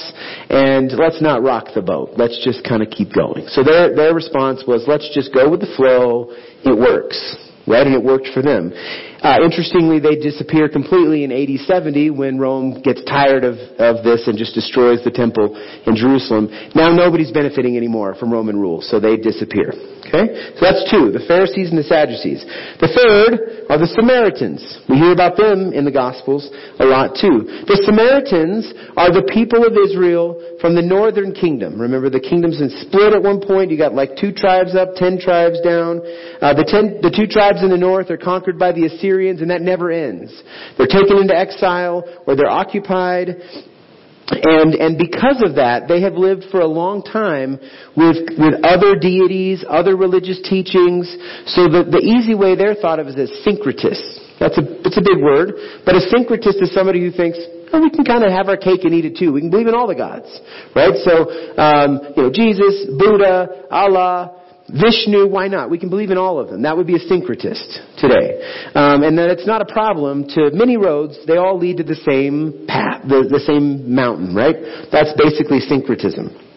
and 0.51 0.91
let's 0.91 1.21
not 1.21 1.41
rock 1.41 1.71
the 1.73 1.81
boat. 1.81 2.19
Let's 2.19 2.43
just 2.43 2.67
kind 2.67 2.83
of 2.83 2.91
keep 2.91 3.15
going. 3.15 3.47
So 3.47 3.63
their 3.63 3.95
their 3.95 4.13
response 4.13 4.67
was, 4.67 4.83
let's 4.91 5.07
just 5.15 5.33
go 5.33 5.49
with 5.49 5.61
the 5.61 5.71
flow. 5.79 6.35
It 6.67 6.75
works, 6.75 7.15
right? 7.63 7.87
And 7.87 7.95
it 7.95 8.03
worked 8.03 8.27
for 8.35 8.43
them. 8.43 8.75
Uh, 9.21 9.37
interestingly, 9.43 9.99
they 9.99 10.15
disappear 10.15 10.67
completely 10.67 11.23
in 11.23 11.31
AD 11.31 11.65
70 11.67 12.09
when 12.09 12.39
Rome 12.39 12.81
gets 12.81 13.03
tired 13.05 13.43
of, 13.43 13.53
of 13.77 14.03
this 14.03 14.27
and 14.27 14.35
just 14.35 14.55
destroys 14.55 15.03
the 15.03 15.11
temple 15.11 15.53
in 15.85 15.95
Jerusalem. 15.95 16.49
Now 16.73 16.89
nobody's 16.89 17.31
benefiting 17.31 17.77
anymore 17.77 18.15
from 18.15 18.33
Roman 18.33 18.59
rule, 18.59 18.81
so 18.81 18.99
they 18.99 19.17
disappear. 19.17 19.73
Okay? 20.11 20.55
So 20.59 20.61
that's 20.67 20.83
two, 20.91 21.15
the 21.15 21.23
Pharisees 21.23 21.71
and 21.71 21.79
the 21.79 21.87
Sadducees. 21.87 22.43
The 22.83 22.91
third 22.91 23.65
are 23.71 23.79
the 23.79 23.87
Samaritans. 23.87 24.59
We 24.91 24.99
hear 24.99 25.15
about 25.15 25.39
them 25.39 25.71
in 25.71 25.87
the 25.87 25.95
Gospels 25.95 26.51
a 26.79 26.85
lot 26.85 27.15
too. 27.15 27.47
The 27.63 27.79
Samaritans 27.87 28.67
are 28.99 29.11
the 29.11 29.23
people 29.31 29.63
of 29.63 29.79
Israel 29.79 30.35
from 30.59 30.75
the 30.75 30.83
northern 30.83 31.31
kingdom. 31.31 31.79
Remember, 31.79 32.09
the 32.09 32.19
kingdom's 32.19 32.59
been 32.59 32.73
split 32.83 33.15
at 33.15 33.23
one 33.23 33.39
point. 33.39 33.71
You 33.71 33.77
got 33.77 33.95
like 33.95 34.19
two 34.19 34.31
tribes 34.35 34.75
up, 34.75 34.99
ten 34.99 35.15
tribes 35.15 35.63
down. 35.63 36.03
Uh, 36.43 36.51
the, 36.53 36.67
ten, 36.67 36.99
the 36.99 37.09
two 37.09 37.25
tribes 37.25 37.63
in 37.63 37.71
the 37.71 37.79
north 37.79 38.11
are 38.11 38.19
conquered 38.19 38.59
by 38.59 38.71
the 38.71 38.85
Assyrians 38.85 39.01
Assyrians, 39.21 39.41
and 39.41 39.51
that 39.51 39.61
never 39.61 39.91
ends. 39.91 40.31
They're 40.77 40.87
taken 40.87 41.17
into 41.17 41.35
exile, 41.35 42.03
or 42.27 42.35
they're 42.35 42.49
occupied, 42.49 43.29
and, 44.31 44.75
and 44.75 44.97
because 44.97 45.43
of 45.43 45.55
that, 45.55 45.87
they 45.87 46.01
have 46.01 46.13
lived 46.13 46.45
for 46.51 46.61
a 46.61 46.67
long 46.67 47.03
time 47.03 47.59
with, 47.95 48.17
with 48.39 48.63
other 48.63 48.95
deities, 48.95 49.63
other 49.67 49.95
religious 49.95 50.41
teachings. 50.47 51.09
So 51.51 51.67
the, 51.67 51.83
the 51.83 51.99
easy 51.99 52.35
way 52.35 52.55
they're 52.55 52.75
thought 52.75 52.99
of 52.99 53.07
is 53.07 53.17
as 53.17 53.29
syncretists. 53.45 54.39
That's 54.39 54.57
a, 54.57 54.65
it's 54.81 54.97
a 54.97 55.05
big 55.05 55.21
word, 55.21 55.53
but 55.85 55.93
a 55.93 56.01
syncretist 56.09 56.61
is 56.61 56.73
somebody 56.73 56.99
who 56.99 57.11
thinks, 57.11 57.37
oh, 57.73 57.79
we 57.79 57.89
can 57.89 58.03
kind 58.03 58.23
of 58.23 58.31
have 58.31 58.49
our 58.49 58.57
cake 58.57 58.83
and 58.83 58.93
eat 58.93 59.05
it 59.05 59.17
too. 59.17 59.31
We 59.31 59.41
can 59.41 59.51
believe 59.51 59.67
in 59.67 59.75
all 59.75 59.87
the 59.87 59.95
gods, 59.95 60.27
right? 60.75 60.97
So, 61.05 61.29
um, 61.61 62.01
you 62.17 62.23
know, 62.23 62.31
Jesus, 62.33 62.89
Buddha, 62.97 63.69
Allah, 63.69 64.40
Vishnu, 64.71 65.27
why 65.27 65.47
not? 65.47 65.69
We 65.69 65.77
can 65.77 65.89
believe 65.89 66.11
in 66.11 66.17
all 66.17 66.39
of 66.39 66.49
them. 66.49 66.61
That 66.61 66.77
would 66.77 66.87
be 66.87 66.95
a 66.95 66.99
syncretist 66.99 67.97
today. 67.97 68.39
Um, 68.73 69.03
and 69.03 69.17
that 69.17 69.29
it's 69.29 69.45
not 69.45 69.61
a 69.61 69.71
problem 69.71 70.27
to 70.29 70.51
many 70.53 70.77
roads, 70.77 71.17
they 71.27 71.37
all 71.37 71.57
lead 71.57 71.77
to 71.77 71.83
the 71.83 71.95
same 71.95 72.65
path, 72.67 73.03
the, 73.03 73.27
the 73.29 73.39
same 73.39 73.93
mountain, 73.93 74.33
right? 74.33 74.55
That's 74.91 75.11
basically 75.17 75.59
syncretism. 75.59 76.50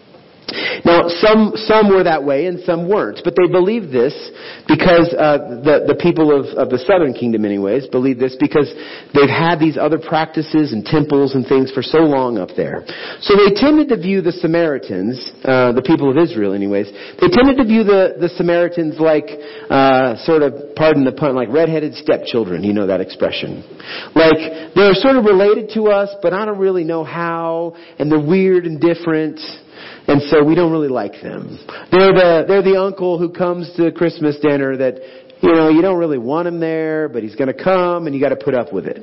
Now, 0.84 1.08
some, 1.08 1.52
some 1.56 1.88
were 1.88 2.04
that 2.04 2.22
way 2.22 2.46
and 2.46 2.60
some 2.60 2.88
weren't, 2.88 3.20
but 3.24 3.34
they 3.34 3.50
believed 3.50 3.90
this 3.90 4.12
because, 4.68 5.08
uh, 5.16 5.64
the, 5.64 5.88
the 5.88 5.98
people 5.98 6.28
of, 6.28 6.46
of 6.56 6.68
the 6.68 6.78
southern 6.84 7.14
kingdom 7.14 7.44
anyways, 7.44 7.88
believed 7.88 8.20
this 8.20 8.36
because 8.38 8.68
they've 9.16 9.30
had 9.30 9.58
these 9.58 9.76
other 9.80 9.98
practices 9.98 10.72
and 10.72 10.84
temples 10.84 11.34
and 11.34 11.46
things 11.46 11.72
for 11.72 11.82
so 11.82 12.04
long 12.04 12.36
up 12.36 12.50
there. 12.56 12.84
So 13.20 13.34
they 13.34 13.56
tended 13.56 13.88
to 13.88 13.96
view 13.96 14.20
the 14.20 14.32
Samaritans, 14.32 15.16
uh, 15.44 15.72
the 15.72 15.82
people 15.82 16.10
of 16.10 16.18
Israel 16.18 16.52
anyways, 16.52 16.92
they 17.20 17.28
tended 17.32 17.56
to 17.56 17.64
view 17.64 17.82
the, 17.82 18.20
the 18.20 18.28
Samaritans 18.36 19.00
like, 19.00 19.26
uh, 19.70 20.16
sort 20.24 20.42
of, 20.42 20.76
pardon 20.76 21.04
the 21.04 21.12
pun, 21.12 21.34
like 21.34 21.48
redheaded 21.48 21.94
stepchildren, 21.94 22.62
you 22.62 22.72
know 22.72 22.86
that 22.86 23.00
expression. 23.00 23.64
Like, 24.14 24.74
they're 24.76 24.94
sort 24.94 25.16
of 25.16 25.24
related 25.24 25.70
to 25.74 25.88
us, 25.88 26.14
but 26.20 26.32
I 26.32 26.44
don't 26.44 26.58
really 26.58 26.84
know 26.84 27.02
how, 27.02 27.76
and 27.98 28.12
they're 28.12 28.20
weird 28.20 28.66
and 28.66 28.80
different, 28.80 29.40
and 30.06 30.22
so 30.22 30.44
we 30.44 30.54
don't 30.54 30.72
really 30.72 30.88
like 30.88 31.20
them. 31.22 31.58
They're 31.90 32.12
the, 32.12 32.44
they're 32.46 32.62
the 32.62 32.80
uncle 32.80 33.18
who 33.18 33.30
comes 33.30 33.72
to 33.76 33.90
Christmas 33.92 34.38
dinner 34.40 34.76
that, 34.76 34.98
you 35.40 35.52
know, 35.52 35.68
you 35.68 35.82
don't 35.82 35.98
really 35.98 36.18
want 36.18 36.48
him 36.48 36.60
there, 36.60 37.08
but 37.08 37.22
he's 37.22 37.34
gonna 37.34 37.54
come 37.54 38.06
and 38.06 38.14
you 38.14 38.20
gotta 38.20 38.36
put 38.36 38.54
up 38.54 38.72
with 38.72 38.86
it. 38.86 39.02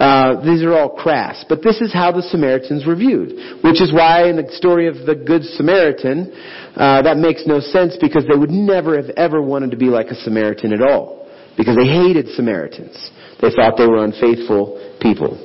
Uh, 0.00 0.42
these 0.42 0.62
are 0.62 0.72
all 0.72 0.88
crass. 0.88 1.44
But 1.46 1.62
this 1.62 1.80
is 1.82 1.92
how 1.92 2.10
the 2.10 2.22
Samaritans 2.22 2.86
were 2.86 2.96
viewed. 2.96 3.62
Which 3.62 3.82
is 3.82 3.92
why 3.92 4.30
in 4.30 4.36
the 4.36 4.50
story 4.52 4.88
of 4.88 4.94
the 5.04 5.14
Good 5.14 5.44
Samaritan, 5.44 6.32
uh, 6.74 7.02
that 7.02 7.18
makes 7.18 7.46
no 7.46 7.60
sense 7.60 7.98
because 8.00 8.24
they 8.26 8.36
would 8.36 8.50
never 8.50 8.96
have 8.96 9.10
ever 9.18 9.42
wanted 9.42 9.72
to 9.72 9.76
be 9.76 9.92
like 9.92 10.06
a 10.06 10.14
Samaritan 10.14 10.72
at 10.72 10.80
all. 10.80 11.28
Because 11.58 11.76
they 11.76 11.84
hated 11.84 12.28
Samaritans. 12.28 13.10
They 13.42 13.50
thought 13.50 13.76
they 13.76 13.86
were 13.86 14.02
unfaithful 14.02 14.80
people. 15.02 15.36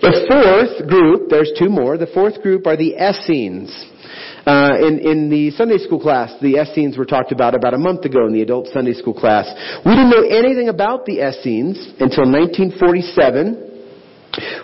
The 0.00 0.24
fourth 0.24 0.88
group, 0.88 1.28
there's 1.28 1.52
two 1.58 1.68
more, 1.68 1.98
the 1.98 2.06
fourth 2.06 2.40
group 2.40 2.66
are 2.66 2.76
the 2.76 2.96
Essenes. 2.96 3.68
Uh, 4.46 4.72
in, 4.80 4.98
in 4.98 5.28
the 5.28 5.50
Sunday 5.50 5.76
school 5.76 6.00
class, 6.00 6.32
the 6.40 6.56
Essenes 6.56 6.96
were 6.96 7.04
talked 7.04 7.32
about 7.32 7.54
about 7.54 7.74
a 7.74 7.78
month 7.78 8.06
ago 8.06 8.26
in 8.26 8.32
the 8.32 8.40
adult 8.40 8.68
Sunday 8.68 8.94
school 8.94 9.12
class. 9.12 9.44
We 9.84 9.92
didn't 9.92 10.08
know 10.08 10.24
anything 10.24 10.70
about 10.70 11.04
the 11.04 11.20
Essenes 11.20 11.76
until 12.00 12.24
1947 12.24 13.68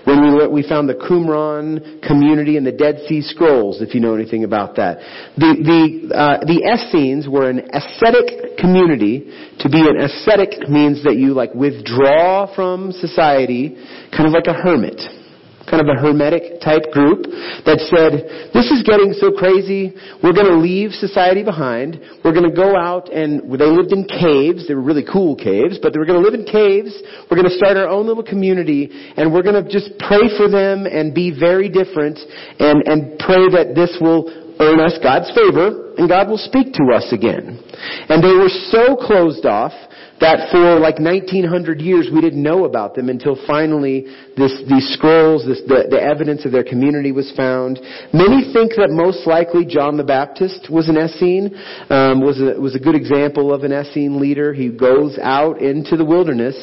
when 0.05 0.39
we, 0.39 0.47
we 0.47 0.63
found 0.67 0.89
the 0.89 0.95
Qumran 0.95 2.01
community 2.01 2.57
and 2.57 2.67
the 2.67 2.73
Dead 2.73 3.05
Sea 3.07 3.21
Scrolls, 3.21 3.83
if 3.83 3.95
you 3.95 4.01
know 4.01 4.15
anything 4.15 4.45
about 4.45 4.77
that. 4.77 4.99
The, 5.37 5.53
the, 5.61 6.17
uh, 6.17 6.39
the 6.47 6.65
Essenes 6.65 7.29
were 7.29 7.51
an 7.51 7.61
ascetic 7.75 8.57
community. 8.57 9.29
To 9.61 9.69
be 9.69 9.85
an 9.85 10.01
ascetic 10.01 10.67
means 10.71 11.05
that 11.05 11.17
you 11.17 11.35
like 11.35 11.53
withdraw 11.53 12.49
from 12.55 12.93
society, 12.93 13.77
kind 14.17 14.27
of 14.27 14.33
like 14.33 14.47
a 14.47 14.55
hermit 14.55 15.26
kind 15.67 15.83
of 15.83 15.89
a 15.91 15.99
hermetic 15.99 16.63
type 16.63 16.91
group 16.95 17.27
that 17.67 17.83
said, 17.91 18.51
this 18.55 18.71
is 18.71 18.87
getting 18.87 19.13
so 19.19 19.35
crazy, 19.35 19.95
we're 20.23 20.33
going 20.33 20.49
to 20.51 20.59
leave 20.59 20.95
society 20.95 21.43
behind, 21.43 21.99
we're 22.25 22.33
going 22.33 22.49
to 22.49 22.55
go 22.55 22.79
out 22.79 23.11
and 23.13 23.43
they 23.51 23.67
lived 23.67 23.91
in 23.91 24.07
caves, 24.07 24.67
they 24.67 24.75
were 24.75 24.87
really 24.87 25.05
cool 25.05 25.35
caves, 25.35 25.79
but 25.83 25.93
they 25.93 25.99
were 25.99 26.07
going 26.07 26.23
to 26.23 26.25
live 26.25 26.39
in 26.39 26.47
caves, 26.47 26.95
we're 27.31 27.37
going 27.37 27.51
to 27.51 27.59
start 27.59 27.77
our 27.77 27.89
own 27.89 28.07
little 28.07 28.25
community, 28.25 28.89
and 29.17 29.33
we're 29.33 29.43
going 29.43 29.59
to 29.59 29.67
just 29.69 29.91
pray 29.99 30.31
for 30.39 30.49
them 30.49 30.87
and 30.87 31.15
be 31.15 31.35
very 31.35 31.69
different 31.69 32.19
and, 32.59 32.87
and 32.87 33.19
pray 33.19 33.51
that 33.51 33.75
this 33.75 33.91
will 34.01 34.31
earn 34.61 34.81
us 34.81 34.97
God's 35.03 35.29
favor 35.37 35.95
and 35.99 36.09
God 36.09 36.29
will 36.29 36.41
speak 36.41 36.73
to 36.73 36.95
us 36.95 37.13
again. 37.13 37.61
And 38.09 38.23
they 38.23 38.33
were 38.33 38.53
so 38.73 38.97
closed 38.97 39.45
off 39.45 39.73
that 40.21 40.49
for 40.51 40.81
like 40.81 40.99
1900 40.99 41.81
years 41.81 42.09
we 42.13 42.21
didn't 42.21 42.43
know 42.43 42.65
about 42.65 42.95
them 42.95 43.09
until 43.09 43.37
finally 43.47 44.07
this, 44.37 44.53
these 44.69 44.89
scrolls, 44.97 45.45
this, 45.45 45.61
the, 45.67 45.89
the 45.91 46.01
evidence 46.01 46.45
of 46.45 46.53
their 46.53 46.65
community 46.65 47.13
was 47.13 47.33
found. 47.37 47.79
Many 48.13 48.53
think 48.53 48.73
that 48.77 48.89
most 48.91 49.27
likely 49.27 49.65
John 49.65 49.97
the 49.97 50.05
Baptist 50.05 50.69
was 50.71 50.89
an 50.89 50.97
Essene, 50.97 51.53
um, 51.91 52.21
was, 52.21 52.41
a, 52.41 52.59
was 52.61 52.75
a 52.75 52.81
good 52.81 52.95
example 52.95 53.53
of 53.53 53.65
an 53.65 53.73
Essene 53.73 54.21
leader. 54.21 54.53
He 54.53 54.71
goes 54.71 55.19
out 55.21 55.61
into 55.61 55.97
the 55.97 56.05
wilderness 56.05 56.57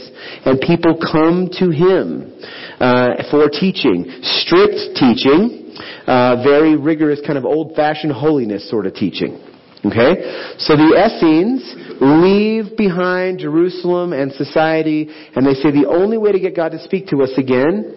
and 0.46 0.60
people 0.60 0.98
come 0.98 1.50
to 1.60 1.70
him 1.70 2.34
uh, 2.80 3.22
for 3.30 3.50
teaching, 3.50 4.10
strict 4.22 4.98
teaching, 4.98 5.78
uh, 6.08 6.42
very 6.44 6.76
rigorous 6.76 7.22
kind 7.26 7.38
of 7.38 7.46
old-fashioned 7.46 8.12
holiness 8.12 8.70
sort 8.70 8.86
of 8.86 8.94
teaching. 8.94 9.53
Okay? 9.86 10.56
So 10.60 10.76
the 10.76 10.96
Essenes 10.96 11.76
leave 12.00 12.78
behind 12.78 13.40
Jerusalem 13.40 14.14
and 14.14 14.32
society, 14.32 15.10
and 15.36 15.46
they 15.46 15.54
say 15.56 15.72
the 15.72 15.88
only 15.90 16.18
way 16.18 16.32
to 16.32 16.40
get 16.40 16.56
God 16.56 16.72
to 16.72 16.80
speak 16.84 17.08
to 17.08 17.22
us 17.22 17.32
again 17.38 17.96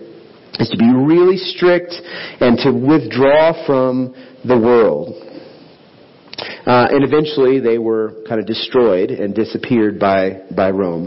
is 0.58 0.68
to 0.70 0.76
be 0.76 0.90
really 0.92 1.36
strict 1.36 1.92
and 2.40 2.58
to 2.58 2.72
withdraw 2.72 3.66
from 3.66 4.14
the 4.44 4.58
world. 4.58 5.22
Uh, 6.66 6.88
and 6.90 7.04
eventually 7.04 7.60
they 7.60 7.78
were 7.78 8.14
kind 8.28 8.40
of 8.40 8.46
destroyed 8.46 9.10
and 9.10 9.34
disappeared 9.34 10.00
by, 10.00 10.42
by 10.54 10.70
Rome. 10.70 11.06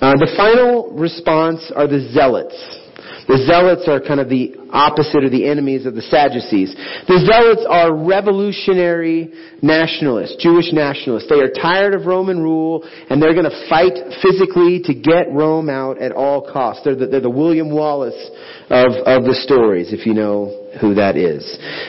Uh, 0.00 0.16
the 0.16 0.32
final 0.36 0.90
response 0.92 1.70
are 1.76 1.86
the 1.86 2.10
zealots. 2.12 2.79
The 3.30 3.46
zealots 3.46 3.86
are 3.86 4.00
kind 4.00 4.18
of 4.18 4.28
the 4.28 4.56
opposite 4.72 5.22
or 5.22 5.30
the 5.30 5.46
enemies 5.46 5.86
of 5.86 5.94
the 5.94 6.02
Sadducees. 6.02 6.74
The 7.06 7.22
zealots 7.22 7.64
are 7.68 7.94
revolutionary 7.94 9.32
nationalists, 9.62 10.34
Jewish 10.42 10.72
nationalists. 10.72 11.28
They 11.28 11.38
are 11.38 11.50
tired 11.50 11.94
of 11.94 12.06
Roman 12.06 12.42
rule 12.42 12.82
and 13.08 13.22
they're 13.22 13.34
going 13.34 13.48
to 13.48 13.68
fight 13.68 13.94
physically 14.20 14.82
to 14.82 14.94
get 14.94 15.30
Rome 15.30 15.70
out 15.70 16.02
at 16.02 16.10
all 16.10 16.42
costs. 16.50 16.82
They're 16.82 16.96
the, 16.96 17.06
they're 17.06 17.20
the 17.20 17.30
William 17.30 17.70
Wallace 17.70 18.18
of, 18.68 18.98
of 19.06 19.22
the 19.22 19.38
stories, 19.46 19.92
if 19.92 20.06
you 20.06 20.14
know 20.14 20.59
who 20.80 20.94
that 20.94 21.16
is. 21.16 21.42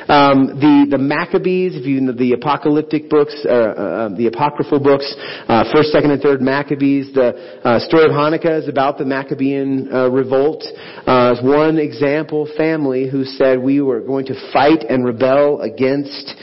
Um, 0.08 0.60
the 0.60 0.88
the 0.90 0.98
Maccabees, 0.98 1.76
if 1.76 1.86
you 1.86 2.02
know 2.02 2.14
the 2.14 2.34
apocalyptic 2.34 3.10
books, 3.10 3.36
uh, 3.46 3.50
uh, 3.50 4.16
the 4.16 4.28
apocryphal 4.28 4.80
books, 4.80 5.14
uh, 5.48 5.66
first, 5.74 5.92
second, 5.92 6.12
and 6.12 6.22
third 6.22 6.42
Maccabees. 6.42 7.14
The 7.14 7.62
uh, 7.64 7.80
story 7.80 8.06
of 8.06 8.12
Hanukkah 8.12 8.62
is 8.62 8.68
about 8.68 8.98
the 8.98 9.06
Maccabean 9.06 9.94
uh, 9.94 10.10
revolt. 10.10 10.66
Uh, 11.06 11.36
one 11.44 11.78
example 11.78 12.50
family 12.58 13.10
who 13.10 13.26
said 13.26 13.60
we 13.60 13.82
were 13.82 14.02
going 14.02 14.26
to 14.28 14.52
fight 14.54 14.84
and 14.90 15.06
rebel 15.06 15.62
against 15.62 16.34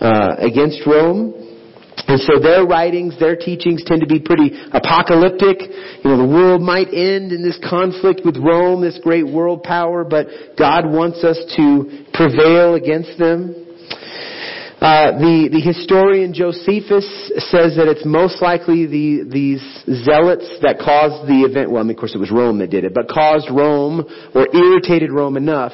against 0.00 0.86
Rome. 0.86 1.43
And 2.06 2.20
so 2.20 2.38
their 2.38 2.64
writings, 2.66 3.18
their 3.18 3.36
teachings 3.36 3.82
tend 3.84 4.00
to 4.02 4.06
be 4.06 4.20
pretty 4.20 4.52
apocalyptic. 4.72 5.60
You 6.04 6.10
know, 6.10 6.18
the 6.18 6.28
world 6.28 6.60
might 6.60 6.88
end 6.88 7.32
in 7.32 7.42
this 7.42 7.58
conflict 7.68 8.20
with 8.24 8.36
Rome, 8.36 8.82
this 8.82 8.98
great 9.02 9.26
world 9.26 9.62
power, 9.62 10.04
but 10.04 10.26
God 10.58 10.84
wants 10.84 11.24
us 11.24 11.38
to 11.56 12.04
prevail 12.12 12.74
against 12.74 13.18
them. 13.18 13.64
Uh, 14.84 15.16
the, 15.16 15.48
the 15.48 15.64
historian 15.64 16.34
Josephus 16.34 17.08
says 17.48 17.72
that 17.80 17.88
it's 17.88 18.04
most 18.04 18.42
likely 18.42 18.84
the, 18.84 19.24
these 19.24 19.64
zealots 20.04 20.44
that 20.60 20.76
caused 20.76 21.24
the 21.24 21.48
event, 21.48 21.70
well, 21.70 21.80
I 21.80 21.84
mean, 21.84 21.96
of 21.96 21.96
course 21.96 22.14
it 22.14 22.20
was 22.20 22.30
Rome 22.30 22.58
that 22.58 22.68
did 22.68 22.84
it, 22.84 22.92
but 22.92 23.08
caused 23.08 23.48
Rome 23.48 24.04
or 24.34 24.46
irritated 24.52 25.10
Rome 25.10 25.38
enough 25.38 25.72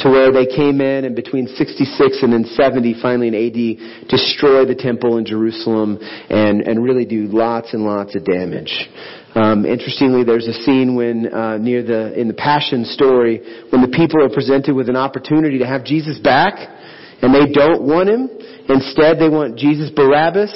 to 0.00 0.10
where 0.10 0.32
they 0.32 0.46
came 0.46 0.80
in 0.80 1.04
and 1.04 1.14
between 1.14 1.46
66 1.46 2.22
and 2.22 2.32
then 2.32 2.44
70 2.44 3.00
finally 3.00 3.28
in 3.28 3.34
AD 3.34 4.08
destroy 4.08 4.64
the 4.66 4.74
temple 4.74 5.18
in 5.18 5.24
Jerusalem 5.24 5.98
and, 6.30 6.62
and 6.62 6.82
really 6.82 7.04
do 7.04 7.26
lots 7.26 7.72
and 7.72 7.84
lots 7.84 8.16
of 8.16 8.24
damage. 8.24 8.88
Um, 9.34 9.66
interestingly, 9.66 10.22
there's 10.22 10.46
a 10.46 10.52
scene 10.52 10.94
when 10.94 11.32
uh, 11.32 11.58
near 11.58 11.82
the 11.82 12.18
in 12.18 12.28
the 12.28 12.34
Passion 12.34 12.84
story 12.84 13.66
when 13.70 13.82
the 13.82 13.90
people 13.90 14.22
are 14.22 14.30
presented 14.30 14.76
with 14.76 14.88
an 14.88 14.94
opportunity 14.94 15.58
to 15.58 15.66
have 15.66 15.84
Jesus 15.84 16.20
back, 16.20 16.54
and 17.20 17.34
they 17.34 17.52
don't 17.52 17.82
want 17.82 18.08
him. 18.08 18.30
Instead, 18.68 19.18
they 19.18 19.28
want 19.28 19.58
Jesus 19.58 19.90
Barabbas. 19.90 20.52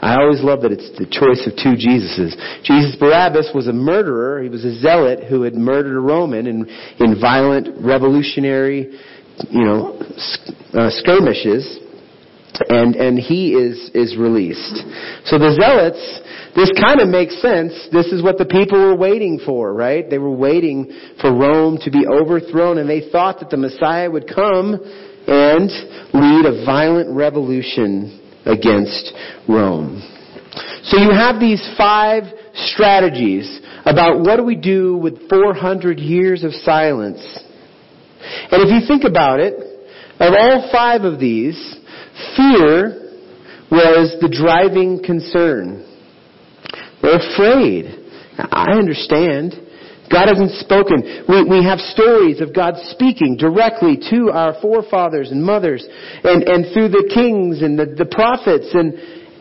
I 0.00 0.20
always 0.20 0.42
love 0.42 0.60
that 0.62 0.72
it's 0.72 0.90
the 0.98 1.06
choice 1.08 1.40
of 1.48 1.56
two 1.56 1.72
Jesuses. 1.72 2.36
Jesus 2.62 2.96
Barabbas 3.00 3.50
was 3.54 3.66
a 3.66 3.72
murderer. 3.72 4.42
He 4.42 4.48
was 4.48 4.64
a 4.64 4.78
zealot 4.78 5.24
who 5.24 5.42
had 5.42 5.54
murdered 5.54 5.96
a 5.96 6.00
Roman 6.00 6.46
in, 6.46 6.68
in 7.00 7.20
violent 7.20 7.68
revolutionary, 7.80 8.92
you 9.50 9.64
know, 9.64 9.98
uh, 10.74 10.90
skirmishes. 10.90 11.80
And, 12.68 12.96
and 12.96 13.18
he 13.18 13.52
is, 13.52 13.90
is 13.92 14.16
released. 14.16 14.80
So 15.26 15.36
the 15.36 15.52
zealots, 15.60 16.00
this 16.56 16.72
kind 16.80 17.00
of 17.00 17.08
makes 17.08 17.40
sense. 17.42 17.88
This 17.92 18.06
is 18.06 18.22
what 18.22 18.38
the 18.38 18.46
people 18.46 18.80
were 18.80 18.96
waiting 18.96 19.40
for, 19.44 19.74
right? 19.74 20.08
They 20.08 20.16
were 20.16 20.34
waiting 20.34 20.90
for 21.20 21.34
Rome 21.34 21.78
to 21.82 21.90
be 21.90 22.06
overthrown 22.06 22.78
and 22.78 22.88
they 22.88 23.10
thought 23.10 23.40
that 23.40 23.50
the 23.50 23.58
Messiah 23.58 24.10
would 24.10 24.26
come 24.26 24.80
and 25.26 25.68
lead 26.14 26.46
a 26.46 26.64
violent 26.64 27.14
revolution 27.14 28.22
against 28.46 29.12
Rome. 29.48 30.02
So 30.84 30.98
you 30.98 31.10
have 31.10 31.40
these 31.40 31.62
five 31.76 32.22
strategies 32.54 33.60
about 33.84 34.20
what 34.20 34.36
do 34.36 34.44
we 34.44 34.56
do 34.56 34.96
with 34.96 35.28
400 35.28 35.98
years 35.98 36.44
of 36.44 36.52
silence. 36.52 37.20
And 38.50 38.62
if 38.62 38.70
you 38.70 38.86
think 38.86 39.04
about 39.04 39.40
it, 39.40 39.54
of 40.18 40.32
all 40.32 40.70
five 40.72 41.02
of 41.02 41.20
these, 41.20 41.76
fear 42.36 43.02
was 43.70 44.16
the 44.20 44.28
driving 44.28 45.02
concern. 45.04 45.84
They're 47.02 47.18
afraid. 47.34 47.86
I 48.38 48.72
understand. 48.72 49.54
God 50.10 50.28
hasn't 50.28 50.52
spoken. 50.52 51.24
We, 51.28 51.44
we 51.44 51.64
have 51.64 51.78
stories 51.80 52.40
of 52.40 52.54
God 52.54 52.74
speaking 52.90 53.36
directly 53.36 53.98
to 54.10 54.30
our 54.30 54.54
forefathers 54.60 55.30
and 55.30 55.42
mothers 55.42 55.86
and, 56.22 56.42
and 56.44 56.72
through 56.72 56.88
the 56.90 57.10
kings 57.12 57.62
and 57.62 57.78
the, 57.78 57.86
the 57.86 58.06
prophets 58.06 58.68
and, 58.72 58.94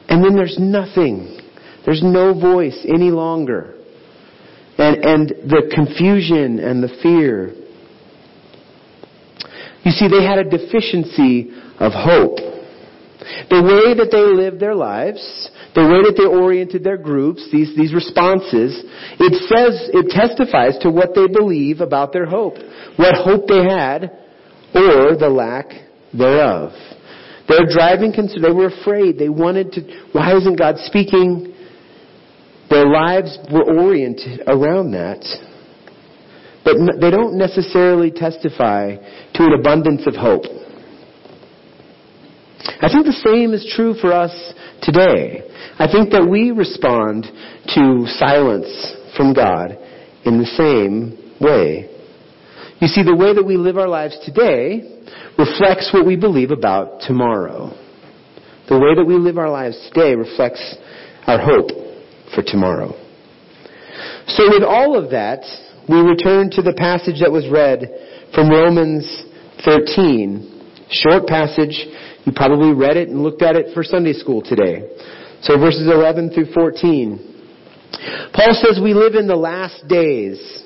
and 0.09 0.23
then 0.23 0.35
there's 0.35 0.57
nothing. 0.59 1.39
There's 1.85 2.01
no 2.03 2.33
voice 2.33 2.85
any 2.87 3.11
longer. 3.11 3.75
And, 4.77 5.05
and 5.05 5.29
the 5.49 5.71
confusion 5.73 6.59
and 6.59 6.83
the 6.83 6.89
fear. 7.01 7.53
You 9.83 9.91
see, 9.91 10.07
they 10.07 10.25
had 10.25 10.39
a 10.39 10.49
deficiency 10.49 11.51
of 11.79 11.93
hope. 11.93 12.37
The 13.49 13.61
way 13.61 13.93
that 13.95 14.09
they 14.11 14.21
lived 14.21 14.59
their 14.59 14.75
lives, 14.75 15.49
the 15.75 15.83
way 15.83 16.07
that 16.07 16.15
they 16.17 16.25
oriented 16.25 16.83
their 16.83 16.97
groups, 16.97 17.47
these, 17.51 17.75
these 17.75 17.93
responses, 17.93 18.81
it 19.19 19.33
says, 19.51 19.89
it 19.91 20.09
testifies 20.09 20.77
to 20.79 20.89
what 20.89 21.13
they 21.13 21.27
believe 21.27 21.81
about 21.81 22.13
their 22.13 22.25
hope. 22.25 22.55
What 22.95 23.15
hope 23.15 23.47
they 23.47 23.63
had, 23.67 24.09
or 24.73 25.19
the 25.19 25.29
lack 25.29 25.67
thereof. 26.13 26.71
Their 27.49 27.67
driving 27.67 28.13
concern, 28.13 28.41
they 28.41 28.51
were 28.51 28.71
afraid. 28.71 29.19
They 29.19 29.29
wanted 29.29 29.73
to, 29.73 29.81
why 30.13 30.35
isn't 30.37 30.57
God 30.57 30.75
speaking? 30.79 31.53
Their 32.69 32.87
lives 32.87 33.37
were 33.51 33.63
oriented 33.63 34.43
around 34.47 34.91
that. 34.91 35.21
But 36.63 36.77
they 36.99 37.11
don't 37.11 37.37
necessarily 37.37 38.11
testify 38.11 38.95
to 38.95 39.43
an 39.43 39.53
abundance 39.59 40.07
of 40.07 40.15
hope. 40.15 40.45
I 42.81 42.89
think 42.89 43.05
the 43.05 43.21
same 43.23 43.53
is 43.53 43.71
true 43.75 43.93
for 43.93 44.11
us 44.11 44.33
today. 44.85 45.43
I 45.77 45.91
think 45.91 46.11
that 46.11 46.25
we 46.29 46.51
respond 46.51 47.25
to 47.75 48.05
silence 48.15 48.69
from 49.17 49.33
God 49.33 49.77
in 50.23 50.37
the 50.37 50.45
same 50.45 51.35
way. 51.41 51.89
You 52.79 52.87
see, 52.87 53.03
the 53.03 53.15
way 53.15 53.33
that 53.33 53.43
we 53.43 53.57
live 53.57 53.77
our 53.77 53.87
lives 53.87 54.17
today 54.23 55.01
reflects 55.37 55.89
what 55.91 56.05
we 56.05 56.15
believe 56.15 56.51
about 56.51 57.01
tomorrow. 57.01 57.71
The 58.69 58.79
way 58.79 58.95
that 58.95 59.05
we 59.05 59.15
live 59.15 59.37
our 59.37 59.49
lives 59.49 59.77
today 59.93 60.15
reflects 60.15 60.75
our 61.27 61.39
hope 61.39 61.69
for 62.33 62.43
tomorrow. 62.45 62.93
So 64.27 64.49
with 64.49 64.63
all 64.63 64.97
of 64.97 65.11
that, 65.11 65.45
we 65.87 65.97
return 65.97 66.49
to 66.51 66.61
the 66.61 66.73
passage 66.73 67.21
that 67.21 67.31
was 67.31 67.47
read 67.47 67.85
from 68.33 68.49
Romans 68.49 69.05
13. 69.63 70.87
Short 70.89 71.27
passage. 71.27 71.77
You 72.25 72.31
probably 72.35 72.73
read 72.73 72.97
it 72.97 73.09
and 73.09 73.21
looked 73.21 73.41
at 73.41 73.55
it 73.55 73.73
for 73.73 73.83
Sunday 73.83 74.13
school 74.13 74.41
today. 74.41 74.89
So 75.41 75.59
verses 75.59 75.87
11 75.87 76.31
through 76.31 76.51
14. 76.53 77.35
Paul 78.33 78.53
says 78.53 78.79
we 78.81 78.93
live 78.93 79.13
in 79.15 79.27
the 79.27 79.35
last 79.35 79.87
days. 79.87 80.63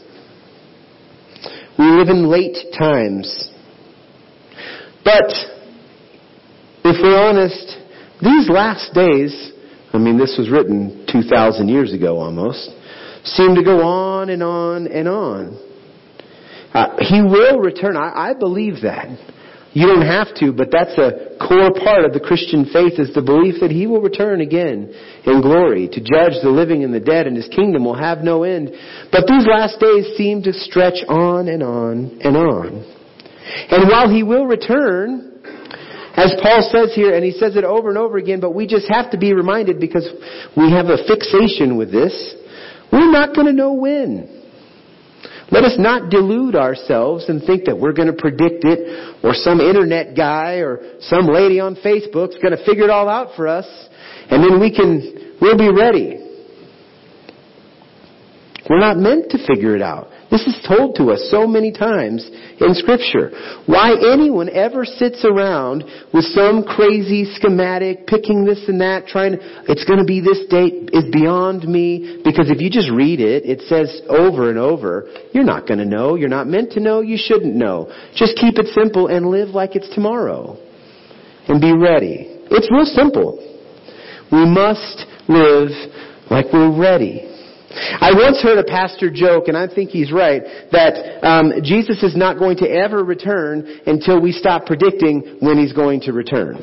We 1.78 1.86
live 1.86 2.08
in 2.10 2.30
late 2.30 2.58
times. 2.78 3.52
But, 5.04 5.32
if 6.84 7.02
we're 7.02 7.18
honest, 7.18 7.78
these 8.22 8.50
last 8.50 8.94
days, 8.94 9.52
I 9.94 9.98
mean 9.98 10.18
this 10.18 10.36
was 10.38 10.50
written 10.50 11.06
2,000 11.12 11.68
years 11.68 11.94
ago 11.94 12.18
almost, 12.18 12.70
seem 13.24 13.56
to 13.56 13.64
go 13.64 13.82
on 13.82 14.30
and 14.30 14.44
on 14.44 14.88
and 14.88 15.08
on. 15.08 15.66
Uh, 16.74 16.98
he 17.00 17.22
will 17.22 17.60
return. 17.60 17.98
I, 17.98 18.30
I 18.30 18.34
believe 18.34 18.82
that. 18.84 19.08
You 19.74 19.86
don't 19.86 20.06
have 20.06 20.34
to, 20.42 20.52
but 20.52 20.70
that's 20.72 20.98
a 20.98 21.38
core 21.38 21.70
part 21.78 22.06
of 22.06 22.14
the 22.14 22.20
Christian 22.20 22.66
faith 22.74 22.98
is 22.98 23.14
the 23.14 23.22
belief 23.22 23.62
that 23.62 23.70
He 23.70 23.86
will 23.86 24.02
return 24.02 24.42
again 24.42 24.90
in 25.26 25.42
glory 25.42 25.88
to 25.88 26.00
judge 26.00 26.42
the 26.42 26.50
living 26.50 26.84
and 26.84 26.94
the 26.94 27.00
dead 27.00 27.28
and 27.28 27.38
His 27.38 27.48
kingdom 27.50 27.86
will 27.86 27.98
have 27.98 28.20
no 28.20 28.44
end. 28.44 28.72
But 29.12 29.28
these 29.28 29.46
last 29.46 29.80
days 29.80 30.18
seem 30.18 30.42
to 30.44 30.54
stretch 30.54 31.06
on 31.08 31.48
and 31.48 31.62
on 31.62 32.20
and 32.24 32.36
on. 32.36 32.82
And 33.70 33.90
while 33.90 34.10
He 34.10 34.24
will 34.24 34.48
return, 34.48 35.30
as 36.18 36.34
Paul 36.42 36.68
says 36.72 36.96
here, 36.96 37.14
and 37.14 37.24
he 37.24 37.32
says 37.32 37.56
it 37.56 37.64
over 37.64 37.90
and 37.90 37.98
over 37.98 38.18
again, 38.18 38.40
but 38.40 38.56
we 38.56 38.66
just 38.66 38.90
have 38.90 39.12
to 39.12 39.18
be 39.18 39.34
reminded 39.34 39.80
because 39.80 40.10
we 40.58 40.72
have 40.72 40.88
a 40.88 40.98
fixation 41.08 41.78
with 41.78 41.92
this, 41.92 42.36
we're 42.92 43.12
not 43.12 43.36
going 43.36 43.48
to 43.48 43.54
know 43.54 43.74
when. 43.74 44.39
Let 45.52 45.64
us 45.64 45.76
not 45.80 46.12
delude 46.12 46.56
ourselves 46.56 47.28
and 47.28 47.44
think 47.44 47.66
that 47.66 47.78
we're 47.78 47.94
going 47.94 48.08
to 48.08 48.18
predict 48.18 48.66
it 48.66 49.24
or 49.24 49.34
some 49.34 49.60
internet 49.60 50.16
guy 50.16 50.58
or 50.58 50.98
some 51.00 51.26
lady 51.26 51.60
on 51.60 51.76
Facebook's 51.76 52.38
going 52.38 52.56
to 52.56 52.64
figure 52.66 52.84
it 52.84 52.90
all 52.90 53.10
out 53.10 53.36
for 53.36 53.48
us 53.48 53.66
and 54.30 54.44
then 54.44 54.60
we 54.60 54.74
can, 54.74 55.38
we'll 55.42 55.58
be 55.58 55.70
ready. 55.70 56.18
We're 58.70 58.80
not 58.80 58.98
meant 58.98 59.32
to 59.32 59.48
figure 59.48 59.76
it 59.76 59.82
out. 59.82 60.10
This 60.32 60.46
is 60.46 60.64
told 60.68 60.96
to 60.96 61.10
us 61.10 61.28
so 61.32 61.48
many 61.48 61.72
times 61.72 62.30
in 62.62 62.76
scripture. 62.76 63.32
Why 63.66 63.94
anyone 63.94 64.48
ever 64.50 64.86
sits 64.86 65.26
around 65.26 65.84
with 66.14 66.26
some 66.26 66.64
crazy 66.64 67.26
schematic, 67.34 68.06
picking 68.06 68.46
this 68.46 68.64
and 68.68 68.80
that, 68.82 69.08
trying 69.08 69.34
to, 69.34 69.40
it's 69.72 69.86
gonna 69.86 70.06
be 70.06 70.22
this 70.22 70.46
date 70.50 70.92
is 70.94 71.06
beyond 71.12 71.64
me, 71.64 72.22
because 72.24 72.52
if 72.52 72.62
you 72.62 72.70
just 72.70 72.92
read 72.92 73.20
it, 73.20 73.46
it 73.46 73.62
says 73.62 74.02
over 74.08 74.50
and 74.50 74.60
over, 74.60 75.10
you're 75.34 75.44
not 75.44 75.68
gonna 75.68 75.86
know, 75.86 76.14
you're 76.14 76.30
not 76.30 76.46
meant 76.46 76.72
to 76.74 76.80
know, 76.80 77.02
you 77.02 77.18
shouldn't 77.18 77.56
know. 77.56 77.92
Just 78.14 78.36
keep 78.38 78.60
it 78.60 78.68
simple 78.68 79.08
and 79.08 79.26
live 79.28 79.50
like 79.50 79.76
it's 79.76 79.90
tomorrow. 79.96 80.58
And 81.48 81.60
be 81.60 81.74
ready. 81.74 82.28
It's 82.52 82.70
real 82.72 82.86
simple. 82.86 83.40
We 84.32 84.46
must 84.46 85.06
live 85.28 85.70
like 86.30 86.54
we're 86.54 86.80
ready. 86.80 87.26
I 87.72 88.12
once 88.14 88.42
heard 88.42 88.58
a 88.58 88.64
pastor 88.64 89.12
joke, 89.14 89.48
and 89.48 89.56
I 89.56 89.68
think 89.68 89.92
he's 89.92 90.12
right, 90.12 90.42
that 90.72 91.24
um, 91.26 91.54
Jesus 91.64 92.02
is 92.02 92.16
not 92.16 92.40
going 92.40 92.58
to 92.58 92.70
ever 92.70 93.04
return 93.04 93.82
until 93.86 94.20
we 94.20 94.32
stop 94.32 94.66
predicting 94.66 95.38
when 95.40 95.58
he's 95.58 95.74
going 95.74 96.02
to 96.02 96.14
return. 96.14 96.58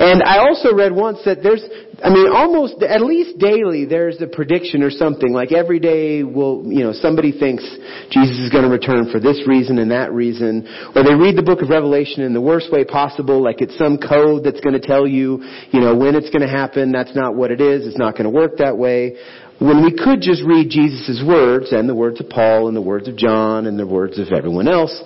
And 0.00 0.22
I 0.22 0.38
also 0.38 0.74
read 0.74 0.92
once 0.92 1.18
that 1.26 1.42
there's, 1.42 1.62
I 2.02 2.08
mean, 2.08 2.32
almost, 2.32 2.82
at 2.82 3.02
least 3.02 3.38
daily, 3.38 3.84
there's 3.84 4.20
a 4.22 4.26
prediction 4.26 4.82
or 4.82 4.90
something. 4.90 5.30
Like 5.30 5.52
every 5.52 5.78
day 5.78 6.22
will, 6.22 6.64
you 6.64 6.82
know, 6.82 6.92
somebody 6.94 7.32
thinks 7.32 7.62
Jesus 8.10 8.38
is 8.38 8.48
going 8.48 8.64
to 8.64 8.70
return 8.70 9.12
for 9.12 9.20
this 9.20 9.46
reason 9.46 9.78
and 9.78 9.90
that 9.90 10.12
reason. 10.12 10.66
Or 10.96 11.04
they 11.04 11.14
read 11.14 11.36
the 11.36 11.42
book 11.42 11.60
of 11.60 11.68
Revelation 11.68 12.22
in 12.22 12.32
the 12.32 12.40
worst 12.40 12.72
way 12.72 12.82
possible, 12.82 13.42
like 13.42 13.60
it's 13.60 13.76
some 13.76 13.98
code 13.98 14.42
that's 14.42 14.60
going 14.60 14.72
to 14.72 14.80
tell 14.80 15.06
you, 15.06 15.44
you 15.70 15.80
know, 15.80 15.94
when 15.94 16.14
it's 16.14 16.30
going 16.30 16.42
to 16.42 16.48
happen. 16.48 16.92
That's 16.92 17.14
not 17.14 17.34
what 17.34 17.50
it 17.50 17.60
is. 17.60 17.86
It's 17.86 17.98
not 17.98 18.14
going 18.14 18.24
to 18.24 18.30
work 18.30 18.56
that 18.56 18.78
way 18.78 19.18
when 19.60 19.84
we 19.84 19.92
could 19.92 20.22
just 20.22 20.42
read 20.42 20.70
Jesus' 20.70 21.22
words 21.24 21.72
and 21.72 21.86
the 21.88 21.94
words 21.94 22.18
of 22.18 22.28
Paul 22.30 22.68
and 22.68 22.76
the 22.76 22.80
words 22.82 23.08
of 23.08 23.16
John 23.16 23.66
and 23.66 23.78
the 23.78 23.86
words 23.86 24.18
of 24.18 24.32
everyone 24.32 24.66
else, 24.66 25.02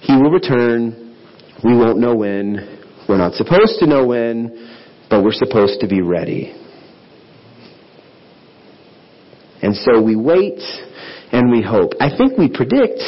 He 0.00 0.14
will 0.14 0.30
return. 0.30 1.16
We 1.64 1.76
won't 1.76 1.98
know 1.98 2.14
when. 2.14 2.78
We're 3.08 3.18
not 3.18 3.34
supposed 3.34 3.80
to 3.80 3.86
know 3.86 4.06
when, 4.06 4.76
but 5.10 5.24
we're 5.24 5.32
supposed 5.32 5.80
to 5.80 5.88
be 5.88 6.00
ready. 6.00 6.54
And 9.62 9.76
so 9.76 10.00
we 10.00 10.14
wait 10.14 10.60
and 11.32 11.50
we 11.50 11.62
hope. 11.62 11.92
I 12.00 12.16
think 12.16 12.38
we 12.38 12.48
predict 12.48 13.02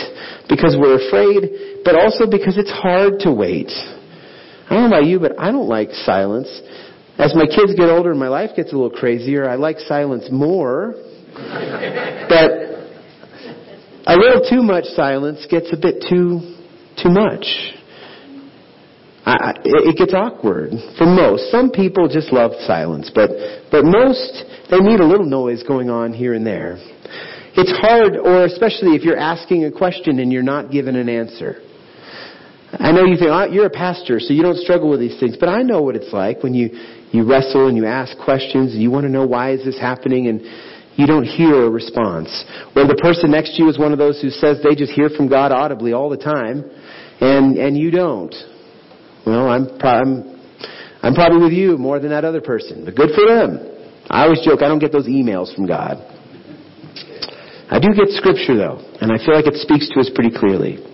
because 0.49 0.77
we're 0.79 1.07
afraid, 1.07 1.83
but 1.85 1.95
also 1.95 2.27
because 2.29 2.59
it's 2.59 2.71
hard 2.71 3.21
to 3.21 3.33
wait. 3.33 3.71
I 3.71 4.75
don't 4.75 4.91
know 4.91 4.97
about 4.97 5.07
you, 5.07 5.21
but 5.21 5.39
I 5.39 5.53
don't 5.53 5.69
like 5.69 5.91
silence. 5.93 6.49
As 7.18 7.35
my 7.35 7.46
kids 7.46 7.74
get 7.74 7.88
older 7.88 8.11
and 8.11 8.18
my 8.18 8.29
life 8.29 8.50
gets 8.57 8.72
a 8.72 8.77
little 8.77 8.90
crazier, 8.90 9.48
I 9.48 9.55
like 9.55 9.79
silence 9.79 10.29
more. 10.31 10.94
but 11.35 12.50
a 14.07 14.16
little 14.16 14.42
too 14.48 14.62
much 14.62 14.85
silence 14.96 15.46
gets 15.48 15.72
a 15.72 15.77
bit 15.77 16.05
too 16.09 16.57
too 17.03 17.11
much. 17.11 17.46
I, 19.27 19.55
it 19.64 19.96
gets 19.96 20.12
awkward 20.12 20.72
for 20.98 21.07
most. 21.07 21.50
Some 21.50 21.70
people 21.70 22.09
just 22.09 22.33
love 22.33 22.53
silence, 22.66 23.11
but 23.14 23.31
but 23.70 23.85
most 23.85 24.44
they 24.70 24.79
need 24.79 25.00
a 25.00 25.07
little 25.07 25.27
noise 25.27 25.62
going 25.62 25.90
on 25.90 26.12
here 26.12 26.35
and 26.35 26.46
there. 26.46 26.77
It's 27.57 27.72
hard, 27.81 28.16
or 28.16 28.44
especially 28.44 28.96
if 28.96 29.03
you're 29.03 29.16
asking 29.16 29.64
a 29.64 29.70
question 29.70 30.18
and 30.18 30.33
you're 30.33 30.42
not 30.42 30.70
given 30.70 30.96
an 30.96 31.09
answer. 31.09 31.62
I 32.81 32.93
know 32.93 33.05
you 33.05 33.17
think 33.17 33.31
oh, 33.31 33.47
you're 33.51 33.67
a 33.67 33.71
pastor, 33.71 34.21
so 34.21 34.33
you 34.33 34.43
don't 34.43 34.59
struggle 34.59 34.89
with 34.89 35.01
these 35.01 35.19
things, 35.21 35.37
but 35.39 35.49
I 35.49 35.63
know 35.63 35.83
what 35.83 35.97
it's 35.97 36.13
like 36.13 36.43
when 36.43 36.55
you 36.55 36.71
you 37.13 37.25
wrestle 37.25 37.69
and 37.69 37.77
you 37.77 37.87
ask 37.87 38.17
questions 38.19 38.73
and 38.73 38.83
you 38.83 38.91
want 38.91 39.05
to 39.05 39.11
know 39.11 39.27
why 39.27 39.53
is 39.53 39.65
this 39.65 39.79
happening 39.79 40.27
and 40.27 40.41
you 40.97 41.07
don't 41.07 41.25
hear 41.25 41.67
a 41.67 41.71
response. 41.71 42.29
Or 42.75 42.87
the 42.87 42.99
person 43.01 43.31
next 43.31 43.57
to 43.57 43.63
you 43.63 43.69
is 43.69 43.79
one 43.79 43.93
of 43.93 43.99
those 43.99 44.21
who 44.21 44.31
says 44.31 44.59
they 44.63 44.75
just 44.75 44.93
hear 44.93 45.09
from 45.09 45.29
God 45.29 45.53
audibly 45.53 45.93
all 45.93 46.09
the 46.09 46.17
time 46.17 46.65
and 47.21 47.57
and 47.59 47.77
you 47.77 47.91
don't. 47.91 48.35
Well, 49.27 49.49
I'm 49.49 49.69
I'm 49.81 50.41
I'm 51.03 51.15
probably 51.15 51.43
with 51.43 51.53
you 51.53 51.77
more 51.79 52.01
than 52.01 52.11
that 52.11 52.25
other 52.25 52.41
person, 52.41 52.85
but 52.85 52.95
good 52.95 53.11
for 53.15 53.27
them. 53.27 53.71
I 54.09 54.25
always 54.25 54.41
joke 54.45 54.63
I 54.63 54.69
don't 54.69 54.81
get 54.81 54.93
those 54.93 55.07
emails 55.07 55.55
from 55.55 55.67
God. 55.67 55.99
I 57.71 57.79
do 57.79 57.89
get 57.95 58.09
scripture 58.11 58.57
though, 58.57 58.79
and 59.01 59.11
I 59.13 59.25
feel 59.25 59.35
like 59.35 59.47
it 59.47 59.57
speaks 59.57 59.89
to 59.91 60.01
us 60.01 60.11
pretty 60.15 60.37
clearly. 60.37 60.93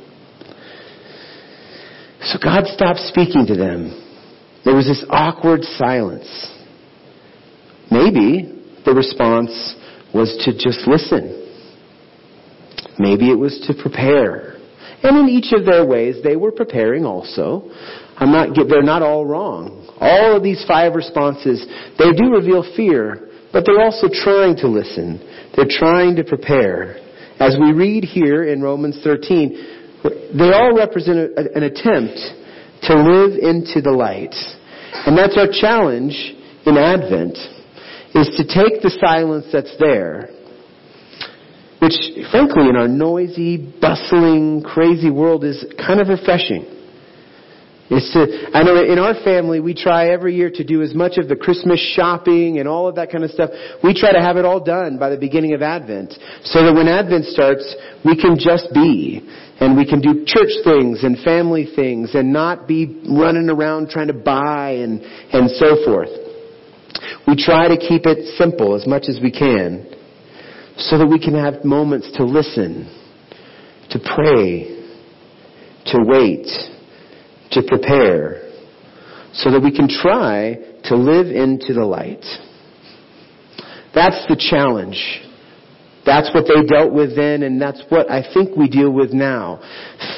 So 2.31 2.39
God 2.39 2.67
stopped 2.67 3.01
speaking 3.01 3.47
to 3.47 3.57
them 3.57 4.07
there 4.65 4.75
was 4.75 4.87
this 4.87 5.05
awkward 5.09 5.65
silence. 5.65 6.29
Maybe 7.91 8.63
the 8.85 8.93
response 8.93 9.75
was 10.15 10.37
to 10.45 10.53
just 10.53 10.87
listen. 10.87 11.37
Maybe 12.99 13.31
it 13.31 13.39
was 13.39 13.59
to 13.67 13.75
prepare. 13.75 14.59
And 15.03 15.17
in 15.17 15.29
each 15.29 15.53
of 15.53 15.65
their 15.65 15.87
ways, 15.87 16.17
they 16.23 16.37
were 16.37 16.53
preparing 16.53 17.07
also. 17.07 17.71
I'm 18.17 18.31
not, 18.31 18.55
they're 18.69 18.83
not 18.83 19.03
all 19.03 19.25
wrong. 19.25 19.89
All 19.99 20.37
of 20.37 20.43
these 20.43 20.63
five 20.69 20.95
responses, 20.95 21.67
they 21.99 22.13
do 22.13 22.31
reveal 22.31 22.63
fear, 22.77 23.31
but 23.53 23.65
they're 23.65 23.81
also 23.81 24.09
trying 24.13 24.57
to 24.57 24.69
listen. 24.69 25.19
They're 25.57 25.71
trying 25.71 26.17
to 26.17 26.25
prepare. 26.25 26.97
As 27.41 27.57
we 27.59 27.73
read 27.73 28.05
here 28.05 28.45
in 28.45 28.61
Romans 28.61 29.01
13, 29.03 29.80
they 30.03 30.53
all 30.53 30.77
represent 30.77 31.37
an 31.37 31.63
attempt 31.63 32.19
to 32.83 32.95
live 32.95 33.37
into 33.39 33.81
the 33.83 33.93
light. 33.93 34.35
And 35.07 35.17
that's 35.17 35.37
our 35.37 35.49
challenge 35.51 36.15
in 36.67 36.77
Advent, 36.77 37.37
is 38.15 38.29
to 38.37 38.45
take 38.45 38.83
the 38.83 38.91
silence 39.01 39.47
that's 39.53 39.77
there, 39.79 40.31
which 41.81 41.95
frankly 42.31 42.69
in 42.69 42.77
our 42.77 42.89
noisy, 42.89 43.57
bustling, 43.57 44.63
crazy 44.63 45.11
world 45.11 45.45
is 45.45 45.65
kind 45.79 46.01
of 46.01 46.09
refreshing. 46.09 46.80
Is 47.91 48.09
to, 48.13 48.51
I 48.55 48.63
know 48.63 48.81
in 48.81 49.01
our 49.01 49.15
family 49.25 49.59
we 49.59 49.75
try 49.75 50.11
every 50.11 50.37
year 50.37 50.49
to 50.49 50.63
do 50.63 50.81
as 50.81 50.95
much 50.95 51.19
of 51.19 51.29
the 51.29 51.35
Christmas 51.35 51.81
shopping 51.97 52.61
and 52.61 52.69
all 52.69 52.87
of 52.87 52.95
that 52.95 53.11
kind 53.11 53.25
of 53.25 53.33
stuff. 53.33 53.51
We 53.83 53.99
try 53.99 54.13
to 54.13 54.21
have 54.21 54.37
it 54.37 54.45
all 54.45 54.63
done 54.63 54.97
by 54.97 55.11
the 55.11 55.17
beginning 55.17 55.55
of 55.55 55.63
Advent 55.63 56.15
so 56.45 56.63
that 56.65 56.73
when 56.73 56.87
Advent 56.87 57.25
starts, 57.25 57.75
we 58.05 58.15
can 58.15 58.39
just 58.39 58.69
be 58.73 59.29
and 59.59 59.77
we 59.77 59.85
can 59.85 60.01
do 60.01 60.25
church 60.25 60.55
things 60.63 61.03
and 61.03 61.19
family 61.25 61.67
things 61.75 62.15
and 62.15 62.33
not 62.33 62.69
be 62.69 63.03
running 63.11 63.51
around 63.51 63.91
trying 63.91 64.07
to 64.07 64.15
buy 64.15 64.71
and, 64.71 65.03
and 65.03 65.51
so 65.51 65.85
forth. 65.85 66.11
We 67.27 67.35
try 67.35 67.67
to 67.67 67.77
keep 67.77 68.07
it 68.07 68.39
simple 68.39 68.77
as 68.77 68.87
much 68.87 69.07
as 69.09 69.19
we 69.21 69.33
can 69.33 69.91
so 70.77 70.97
that 70.97 71.07
we 71.07 71.19
can 71.19 71.35
have 71.35 71.65
moments 71.65 72.09
to 72.19 72.25
listen, 72.25 72.87
to 73.91 73.99
pray, 73.99 74.79
to 75.87 75.99
wait, 76.07 76.47
to 77.53 77.63
prepare, 77.63 78.49
so 79.33 79.51
that 79.51 79.61
we 79.61 79.75
can 79.75 79.89
try 79.89 80.57
to 80.85 80.97
live 80.97 81.27
into 81.27 81.73
the 81.73 81.85
light. 81.85 82.25
That's 83.95 84.25
the 84.29 84.37
challenge 84.37 85.27
that's 86.05 86.33
what 86.35 86.47
they 86.49 86.65
dealt 86.67 86.93
with 86.93 87.15
then, 87.15 87.43
and 87.43 87.61
that's 87.61 87.83
what 87.89 88.11
I 88.11 88.23
think 88.33 88.57
we 88.57 88.69
deal 88.69 88.91
with 88.91 89.13
now. 89.13 89.61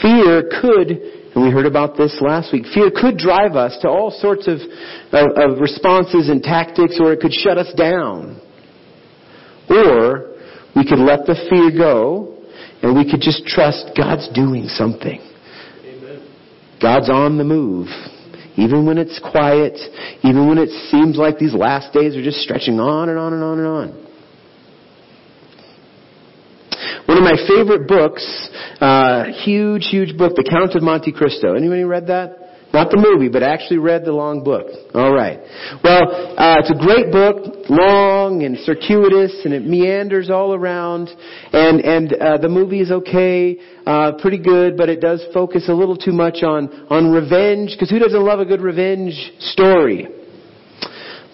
Fear 0.01 0.49
could, 0.61 0.89
and 0.89 1.45
we 1.45 1.51
heard 1.51 1.67
about 1.67 1.97
this 1.97 2.17
last 2.21 2.53
week, 2.53 2.65
fear 2.73 2.91
could 2.95 3.19
drive 3.19 3.57
us 3.57 3.77
to 3.83 3.89
all 3.89 4.11
sorts 4.11 4.47
of, 4.47 4.59
of, 5.13 5.27
of 5.37 5.61
responses 5.61 6.29
and 6.29 6.43
tactics, 6.43 6.99
or 7.01 7.13
it 7.13 7.21
could 7.21 7.33
shut 7.33 7.59
us 7.59 7.73
down. 7.75 8.41
Or 9.69 10.37
we 10.77 10.87
could 10.87 11.01
let 11.01 11.27
the 11.27 11.35
fear 11.51 11.71
go, 11.77 12.39
and 12.83 12.97
we 12.97 13.11
could 13.11 13.21
just 13.21 13.45
trust 13.45 13.91
God's 13.97 14.29
doing 14.35 14.69
something. 14.69 15.21
God's 16.83 17.09
on 17.09 17.39
the 17.39 17.45
move. 17.45 17.87
Even 18.57 18.85
when 18.85 18.99
it's 18.99 19.19
quiet, 19.19 19.79
even 20.25 20.49
when 20.49 20.59
it 20.59 20.69
seems 20.91 21.17
like 21.17 21.39
these 21.39 21.55
last 21.55 21.95
days 21.95 22.17
are 22.17 22.23
just 22.23 22.39
stretching 22.39 22.79
on 22.81 23.09
and 23.09 23.19
on 23.19 23.33
and 23.33 23.43
on 23.43 23.59
and 23.59 23.67
on. 23.67 24.03
One 27.07 27.17
of 27.17 27.25
my 27.25 27.37
favorite 27.49 27.89
books, 27.89 28.51
uh, 28.81 29.25
huge, 29.45 29.87
huge 29.87 30.17
book, 30.19 30.35
The 30.37 30.45
Count 30.49 30.75
of 30.75 30.83
Monte 30.83 31.13
Cristo. 31.13 31.55
Anybody 31.55 31.85
read 31.85 32.09
that? 32.09 32.42
Not 32.73 32.91
the 32.91 32.97
movie, 32.97 33.29
but 33.29 33.43
actually 33.43 33.79
read 33.79 34.05
the 34.05 34.13
long 34.13 34.43
book. 34.43 34.67
All 34.95 35.13
right. 35.13 35.39
Well, 35.85 36.09
uh, 36.39 36.57
it's 36.59 36.71
a 36.71 36.81
great 36.81 37.13
book, 37.13 37.69
long 37.69 38.45
and 38.45 38.57
circuitous, 38.65 39.45
and 39.45 39.53
it 39.53 39.67
meanders 39.67 40.31
all 40.31 40.55
around. 40.55 41.11
And 41.53 41.81
and 41.81 42.13
uh, 42.15 42.39
the 42.39 42.49
movie 42.49 42.81
is 42.81 42.91
okay, 42.91 43.59
uh, 43.87 44.13
pretty 44.21 44.39
good, 44.39 44.79
but 44.79 44.89
it 44.89 45.01
does 45.03 45.23
focus 45.35 45.69
a 45.69 45.75
little 45.75 45.97
too 45.97 46.13
much 46.13 46.43
on 46.43 46.73
on 46.89 47.13
revenge. 47.13 47.77
Because 47.77 47.91
who 47.91 47.99
doesn't 47.99 48.25
love 48.25 48.41
a 48.41 48.47
good 48.47 48.63
revenge 48.63 49.33
story? 49.39 50.09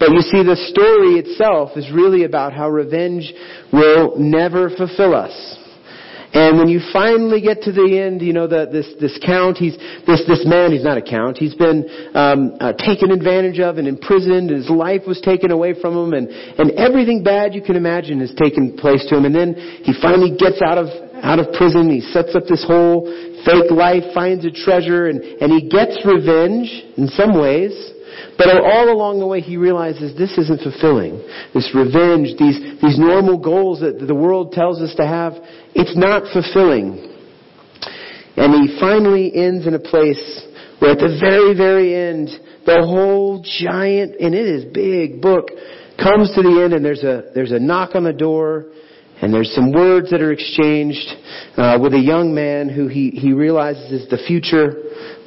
But 0.01 0.11
you 0.11 0.21
see, 0.21 0.43
the 0.43 0.57
story 0.71 1.19
itself 1.19 1.77
is 1.77 1.91
really 1.93 2.25
about 2.25 2.53
how 2.53 2.69
revenge 2.69 3.33
will 3.73 4.17
never 4.19 4.71
fulfill 4.71 5.15
us. 5.15 5.59
And 6.33 6.59
when 6.59 6.69
you 6.69 6.81
finally 6.93 7.41
get 7.41 7.63
to 7.63 7.73
the 7.73 7.89
end, 7.99 8.21
you 8.21 8.33
know, 8.33 8.47
the, 8.47 8.69
this, 8.71 8.87
this 9.01 9.19
count, 9.25 9.57
he's, 9.57 9.77
this, 10.05 10.21
this 10.29 10.45
man, 10.45 10.73
he's 10.73 10.85
not 10.85 10.99
a 10.99 11.03
count, 11.03 11.39
he's 11.39 11.55
been, 11.55 11.89
um, 12.13 12.53
uh, 12.61 12.73
taken 12.77 13.11
advantage 13.11 13.61
of 13.61 13.79
and 13.79 13.89
imprisoned, 13.89 14.51
and 14.51 14.61
his 14.61 14.69
life 14.69 15.03
was 15.07 15.21
taken 15.23 15.51
away 15.51 15.73
from 15.81 15.97
him, 15.97 16.13
and, 16.13 16.29
and 16.29 16.73
everything 16.73 17.25
bad 17.25 17.55
you 17.55 17.63
can 17.63 17.77
imagine 17.77 18.21
has 18.21 18.35
taken 18.37 18.77
place 18.77 19.07
to 19.09 19.17
him, 19.17 19.25
and 19.25 19.35
then 19.35 19.55
he 19.83 19.95
finally 20.03 20.37
gets 20.37 20.61
out 20.61 20.77
of, 20.77 20.93
out 21.25 21.39
of 21.39 21.49
prison, 21.57 21.89
he 21.89 22.01
sets 22.01 22.37
up 22.37 22.45
this 22.45 22.65
whole 22.67 23.09
fake 23.49 23.71
life, 23.73 24.05
finds 24.13 24.45
a 24.45 24.51
treasure, 24.51 25.09
and, 25.09 25.25
and 25.41 25.49
he 25.49 25.69
gets 25.69 25.97
revenge 26.05 26.69
in 27.01 27.09
some 27.09 27.41
ways, 27.41 27.73
but 28.39 28.47
all 28.63 28.89
along 28.89 29.19
the 29.19 29.27
way, 29.27 29.41
he 29.41 29.57
realizes 29.57 30.17
this 30.17 30.39
isn't 30.39 30.63
fulfilling. 30.63 31.19
This 31.53 31.75
revenge, 31.75 32.39
these, 32.39 32.81
these 32.81 32.97
normal 32.97 33.37
goals 33.37 33.81
that 33.81 33.99
the 33.99 34.15
world 34.15 34.53
tells 34.53 34.81
us 34.81 34.95
to 34.95 35.07
have, 35.07 35.35
it's 35.75 35.97
not 35.97 36.23
fulfilling. 36.33 37.03
And 38.39 38.55
he 38.63 38.79
finally 38.79 39.35
ends 39.35 39.67
in 39.67 39.75
a 39.75 39.81
place 39.81 40.47
where 40.79 40.93
at 40.93 40.99
the 40.99 41.19
very, 41.21 41.57
very 41.57 41.93
end, 41.93 42.31
the 42.65 42.87
whole 42.87 43.43
giant, 43.43 44.15
and 44.21 44.33
it 44.35 44.47
is 44.47 44.65
big 44.73 45.21
book, 45.21 45.49
comes 46.01 46.31
to 46.37 46.43
the 46.43 46.63
end 46.63 46.73
and 46.75 46.85
there's 46.85 47.03
a, 47.03 47.33
there's 47.35 47.51
a 47.51 47.59
knock 47.59 47.97
on 47.97 48.05
the 48.05 48.13
door 48.13 48.67
And 49.21 49.35
there's 49.35 49.53
some 49.53 49.73
words 49.73 50.11
that 50.11 50.23
are 50.23 50.31
exchanged 50.31 51.09
uh, 51.57 51.79
with 51.83 51.93
a 51.93 51.99
young 51.99 52.35
man 52.35 52.69
who 52.69 52.87
he, 52.87 53.11
he 53.11 53.33
realizes 53.33 54.03
is 54.03 54.09
the 54.09 54.19
future, 54.29 54.71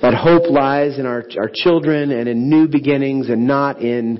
that 0.02 0.14
hope 0.14 0.50
lies 0.50 0.98
in 0.98 1.06
our, 1.06 1.24
our 1.40 1.50
children 1.54 2.12
and 2.12 2.28
in 2.28 2.50
new 2.50 2.68
beginnings 2.68 3.30
and 3.30 3.46
not 3.46 3.82
in, 3.82 4.18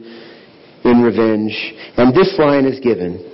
in 0.86 1.02
revenge. 1.02 1.54
And 1.98 2.16
this 2.16 2.36
line 2.38 2.66
is 2.66 2.80
given. 2.80 3.28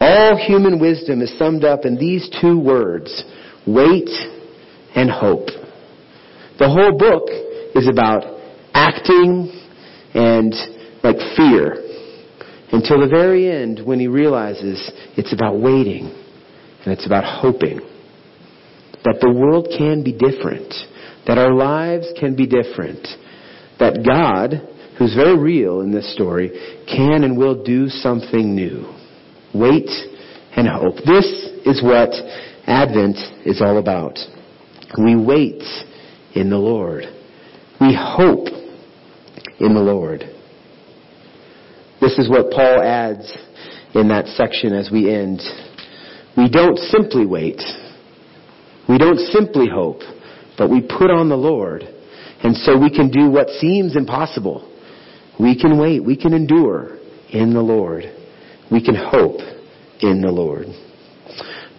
All 0.00 0.36
human 0.36 0.80
wisdom 0.80 1.22
is 1.22 1.36
summed 1.38 1.64
up 1.64 1.84
in 1.84 1.96
these 1.96 2.28
two 2.40 2.58
words, 2.58 3.24
wait 3.66 4.10
and 4.94 5.10
hope. 5.10 5.46
The 6.58 6.68
whole 6.68 6.96
book 6.96 7.28
is 7.74 7.88
about 7.88 8.24
acting 8.74 9.52
and 10.14 10.54
like 11.02 11.16
fear 11.36 11.82
until 12.72 13.00
the 13.00 13.08
very 13.08 13.50
end 13.50 13.80
when 13.84 14.00
he 14.00 14.08
realizes 14.08 14.90
it's 15.16 15.32
about 15.32 15.60
waiting 15.60 16.06
and 16.84 16.92
it's 16.92 17.06
about 17.06 17.24
hoping 17.24 17.80
that 19.04 19.18
the 19.20 19.30
world 19.30 19.68
can 19.76 20.02
be 20.02 20.12
different, 20.12 20.72
that 21.26 21.38
our 21.38 21.52
lives 21.52 22.06
can 22.18 22.36
be 22.36 22.46
different, 22.46 23.06
that 23.78 24.04
God, 24.04 24.62
who's 24.98 25.14
very 25.14 25.38
real 25.38 25.80
in 25.80 25.92
this 25.92 26.12
story, 26.14 26.50
can 26.86 27.24
and 27.24 27.36
will 27.36 27.62
do 27.62 27.88
something 27.88 28.54
new. 28.54 28.92
Wait 29.54 29.90
and 30.56 30.68
hope. 30.68 30.96
This 31.04 31.26
is 31.66 31.82
what 31.82 32.10
Advent 32.66 33.16
is 33.44 33.60
all 33.60 33.78
about. 33.78 34.18
We 35.02 35.16
wait 35.16 35.62
in 36.34 36.50
the 36.50 36.58
Lord. 36.58 37.04
We 37.80 37.94
hope 37.94 38.48
in 39.58 39.74
the 39.74 39.80
Lord. 39.80 40.24
This 42.00 42.18
is 42.18 42.28
what 42.28 42.50
Paul 42.50 42.82
adds 42.82 43.36
in 43.94 44.08
that 44.08 44.26
section 44.28 44.74
as 44.74 44.90
we 44.90 45.12
end. 45.12 45.40
We 46.36 46.48
don't 46.50 46.78
simply 46.78 47.26
wait. 47.26 47.60
We 48.88 48.98
don't 48.98 49.18
simply 49.18 49.68
hope, 49.72 50.00
but 50.58 50.70
we 50.70 50.80
put 50.80 51.10
on 51.10 51.28
the 51.28 51.36
Lord. 51.36 51.82
And 52.42 52.56
so 52.56 52.78
we 52.78 52.90
can 52.90 53.10
do 53.10 53.30
what 53.30 53.48
seems 53.48 53.96
impossible. 53.96 54.70
We 55.40 55.58
can 55.58 55.78
wait. 55.78 56.04
We 56.04 56.16
can 56.16 56.32
endure 56.32 56.98
in 57.30 57.52
the 57.52 57.60
Lord. 57.60 58.04
We 58.70 58.84
can 58.84 58.94
hope 58.94 59.40
in 60.00 60.20
the 60.20 60.30
Lord. 60.30 60.66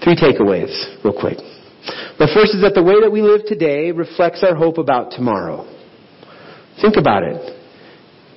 Three 0.04 0.16
takeaways, 0.16 1.04
real 1.04 1.14
quick. 1.14 1.38
The 2.20 2.30
first 2.34 2.56
is 2.56 2.62
that 2.62 2.74
the 2.74 2.84
way 2.84 3.02
that 3.02 3.12
we 3.12 3.22
live 3.22 3.46
today 3.46 3.92
reflects 3.92 4.44
our 4.44 4.56
hope 4.56 4.78
about 4.78 5.12
tomorrow. 5.12 5.66
Think 6.82 6.98
about 6.98 7.24
it. 7.24 7.54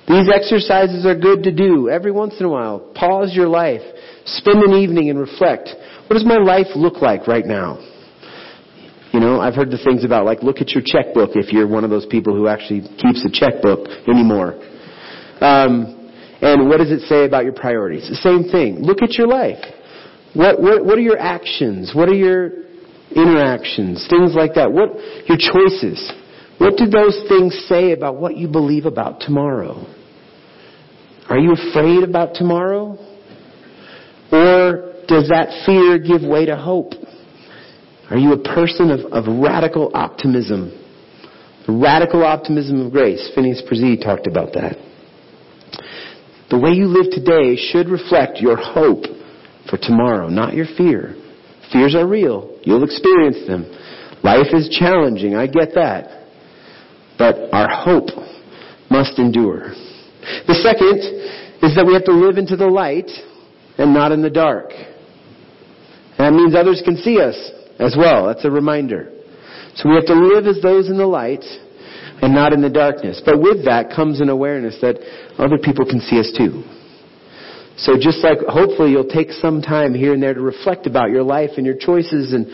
These 0.07 0.29
exercises 0.33 1.05
are 1.05 1.17
good 1.17 1.43
to 1.43 1.51
do 1.51 1.89
every 1.89 2.11
once 2.11 2.35
in 2.39 2.45
a 2.45 2.49
while. 2.49 2.79
Pause 2.95 3.31
your 3.33 3.47
life. 3.47 3.81
Spend 4.25 4.61
an 4.63 4.73
evening 4.73 5.09
and 5.09 5.19
reflect. 5.19 5.69
What 6.07 6.15
does 6.15 6.25
my 6.25 6.37
life 6.37 6.67
look 6.75 7.01
like 7.01 7.27
right 7.27 7.45
now? 7.45 7.79
You 9.11 9.19
know, 9.19 9.41
I've 9.41 9.55
heard 9.55 9.71
the 9.71 9.77
things 9.77 10.05
about 10.05 10.25
like 10.25 10.41
look 10.41 10.61
at 10.61 10.69
your 10.69 10.83
checkbook 10.85 11.31
if 11.35 11.51
you're 11.51 11.67
one 11.67 11.83
of 11.83 11.89
those 11.89 12.05
people 12.05 12.35
who 12.35 12.47
actually 12.47 12.81
keeps 12.81 13.25
a 13.25 13.31
checkbook 13.31 13.87
anymore. 14.07 14.55
Um, 15.41 15.97
and 16.41 16.69
what 16.69 16.77
does 16.77 16.91
it 16.91 17.01
say 17.01 17.25
about 17.25 17.43
your 17.43 17.53
priorities? 17.53 18.07
The 18.09 18.15
same 18.15 18.43
thing. 18.49 18.81
Look 18.81 19.01
at 19.01 19.17
your 19.17 19.27
life. 19.27 19.59
What, 20.33 20.61
what, 20.61 20.85
what 20.85 20.97
are 20.97 21.01
your 21.01 21.19
actions? 21.19 21.91
What 21.93 22.09
are 22.09 22.15
your 22.15 22.63
interactions? 23.11 24.07
Things 24.09 24.33
like 24.33 24.55
that. 24.55 24.71
What, 24.71 24.95
your 25.27 25.37
choices. 25.37 26.11
What 26.57 26.77
do 26.77 26.85
those 26.85 27.19
things 27.27 27.65
say 27.67 27.91
about 27.91 28.15
what 28.15 28.37
you 28.37 28.47
believe 28.47 28.85
about 28.85 29.19
tomorrow? 29.19 29.85
Are 31.29 31.37
you 31.37 31.53
afraid 31.53 32.03
about 32.03 32.35
tomorrow? 32.35 32.97
Or 34.31 34.93
does 35.07 35.27
that 35.29 35.63
fear 35.65 35.97
give 35.99 36.27
way 36.27 36.45
to 36.45 36.55
hope? 36.55 36.93
Are 38.11 38.17
you 38.17 38.33
a 38.33 38.37
person 38.37 38.91
of, 38.91 38.99
of 39.13 39.41
radical 39.41 39.89
optimism? 39.93 40.77
Radical 41.65 42.25
optimism 42.25 42.85
of 42.85 42.91
grace. 42.91 43.31
Phineas 43.33 43.61
Bresee 43.61 44.03
talked 44.03 44.27
about 44.27 44.51
that. 44.53 44.75
The 46.49 46.59
way 46.59 46.71
you 46.71 46.87
live 46.87 47.09
today 47.09 47.55
should 47.55 47.87
reflect 47.87 48.39
your 48.39 48.57
hope 48.57 49.05
for 49.69 49.77
tomorrow, 49.77 50.27
not 50.27 50.53
your 50.53 50.65
fear. 50.75 51.15
Fears 51.71 51.95
are 51.95 52.05
real. 52.05 52.59
You'll 52.63 52.83
experience 52.83 53.47
them. 53.47 53.63
Life 54.23 54.47
is 54.51 54.67
challenging. 54.77 55.35
I 55.35 55.47
get 55.47 55.69
that. 55.75 56.27
But 57.17 57.53
our 57.53 57.69
hope 57.69 58.09
must 58.89 59.19
endure. 59.19 59.69
The 60.47 60.55
second 60.55 60.99
is 61.63 61.75
that 61.77 61.85
we 61.87 61.93
have 61.93 62.03
to 62.05 62.11
live 62.11 62.37
into 62.37 62.57
the 62.57 62.67
light 62.67 63.09
and 63.77 63.93
not 63.93 64.11
in 64.11 64.21
the 64.21 64.29
dark. 64.29 64.71
That 66.17 66.33
means 66.33 66.55
others 66.55 66.81
can 66.83 66.97
see 66.97 67.21
us 67.21 67.51
as 67.81 67.95
well. 67.97 68.27
That's 68.27 68.45
a 68.45 68.51
reminder. 68.51 69.11
So 69.75 69.89
we 69.89 69.95
have 69.95 70.05
to 70.05 70.13
live 70.13 70.47
as 70.47 70.61
those 70.61 70.89
in 70.89 70.97
the 70.97 71.05
light 71.07 71.43
and 72.21 72.33
not 72.33 72.53
in 72.53 72.61
the 72.61 72.69
darkness. 72.69 73.21
But 73.25 73.41
with 73.41 73.65
that 73.65 73.91
comes 73.93 74.21
an 74.21 74.29
awareness 74.29 74.77
that 74.81 74.97
other 75.37 75.57
people 75.57 75.85
can 75.85 75.99
see 75.99 76.19
us 76.19 76.31
too. 76.37 76.63
So 77.77 77.97
just 77.99 78.23
like 78.23 78.37
hopefully 78.47 78.91
you'll 78.91 79.09
take 79.09 79.31
some 79.31 79.61
time 79.61 79.93
here 79.93 80.13
and 80.13 80.21
there 80.21 80.33
to 80.33 80.41
reflect 80.41 80.85
about 80.85 81.09
your 81.09 81.23
life 81.23 81.51
and 81.57 81.65
your 81.65 81.75
choices 81.75 82.33
and 82.33 82.45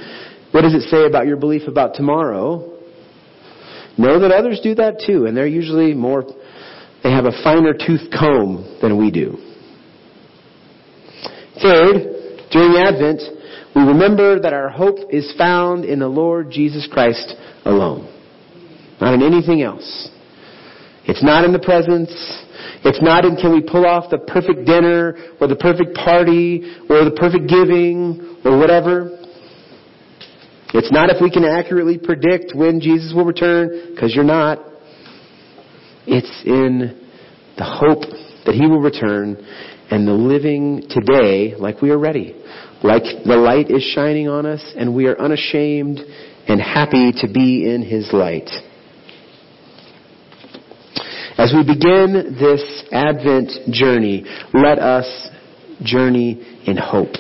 what 0.52 0.62
does 0.62 0.74
it 0.74 0.88
say 0.90 1.06
about 1.06 1.28
your 1.28 1.38
belief 1.38 1.68
about 1.68 1.94
tomorrow, 1.96 2.78
Know 3.98 4.20
that 4.20 4.32
others 4.32 4.60
do 4.62 4.76
that 4.76 5.02
too, 5.06 5.26
and 5.26 5.36
they're 5.36 5.48
usually 5.48 5.94
more, 5.94 6.24
they 7.04 7.12
have 7.12 7.26
a 7.26 7.34
finer 7.44 7.74
tooth 7.74 8.12
comb 8.13 8.78
than 8.80 8.98
we 8.98 9.10
do. 9.10 9.38
Third, 11.60 12.46
during 12.52 12.78
Advent, 12.78 13.22
we 13.78 13.84
remember 13.84 14.40
that 14.40 14.54
our 14.54 14.70
hope 14.70 14.98
is 15.12 15.32
found 15.38 15.86
in 15.86 16.00
the 16.00 16.08
Lord 16.08 16.50
Jesus 16.50 16.88
Christ 16.92 17.36
alone. 17.63 18.12
Not 19.00 19.13
in 19.13 19.22
anything 19.22 19.62
else. 19.62 20.10
It's 21.06 21.24
not 21.24 21.46
in 21.46 21.54
the 21.54 21.60
presents. 21.60 22.12
It's 22.84 23.02
not 23.02 23.24
in 23.24 23.36
can 23.36 23.54
we 23.54 23.62
pull 23.62 23.86
off 23.86 24.10
the 24.10 24.18
perfect 24.18 24.66
dinner 24.66 25.16
or 25.40 25.48
the 25.48 25.56
perfect 25.56 25.94
party 25.96 26.63
or 26.90 27.06
the 27.06 27.16
perfect 27.16 27.48
giving 27.48 28.40
or 28.44 28.58
whatever. 28.58 29.13
It's 30.74 30.92
not 30.92 31.10
if 31.10 31.22
we 31.22 31.30
can 31.30 31.46
accurately 31.46 31.98
predict 31.98 32.54
when 32.56 32.82
Jesus 32.82 33.13
will 33.16 33.26
return, 33.26 33.94
because 33.94 34.13
you're 34.13 34.24
not. 34.24 34.60
It's 36.08 36.44
in 36.46 37.08
the 37.58 37.63
hope 37.63 38.02
that 38.46 38.56
He 38.56 38.66
will 38.66 38.82
return 38.82 39.38
and 39.90 40.08
the 40.08 40.13
living 40.13 40.84
today 40.90 41.56
like 41.56 41.82
we 41.82 41.92
are 41.92 41.98
ready. 41.98 42.36
Like 42.84 43.04
the 43.26 43.38
light 43.38 43.72
is 43.72 43.84
shining 43.84 44.28
on 44.28 44.46
us 44.46 44.74
and 44.78 44.96
we 44.96 45.08
are 45.08 45.20
unashamed 45.20 46.00
and 46.48 46.62
happy 46.62 47.12
to 47.22 47.28
be 47.28 47.70
in 47.70 47.84
His 47.84 48.10
light. 48.13 48.50
As 51.38 51.54
we 51.56 51.63
begin 51.63 52.36
this 52.40 52.84
Advent 52.92 53.52
journey, 53.72 54.26
let 54.54 54.80
us 54.80 55.30
journey 55.84 56.62
in 56.66 56.78
hope. 56.78 57.13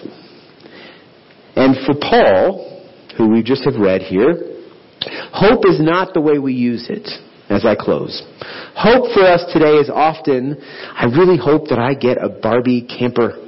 And 1.55 1.75
for 1.85 1.93
Paul, 1.99 2.83
who 3.17 3.29
we 3.29 3.43
just 3.43 3.63
have 3.65 3.75
read 3.75 4.01
here, 4.01 4.33
hope 5.31 5.65
is 5.65 5.79
not 5.79 6.13
the 6.13 6.21
way 6.21 6.39
we 6.39 6.53
use 6.53 6.87
it 6.89 7.07
as 7.49 7.65
I 7.65 7.75
close. 7.75 8.23
Hope 8.75 9.11
for 9.13 9.23
us 9.23 9.43
today 9.53 9.75
is 9.75 9.89
often, 9.89 10.57
I 10.95 11.05
really 11.05 11.37
hope 11.37 11.69
that 11.69 11.79
I 11.79 11.93
get 11.93 12.17
a 12.21 12.29
Barbie 12.29 12.81
camper. 12.81 13.46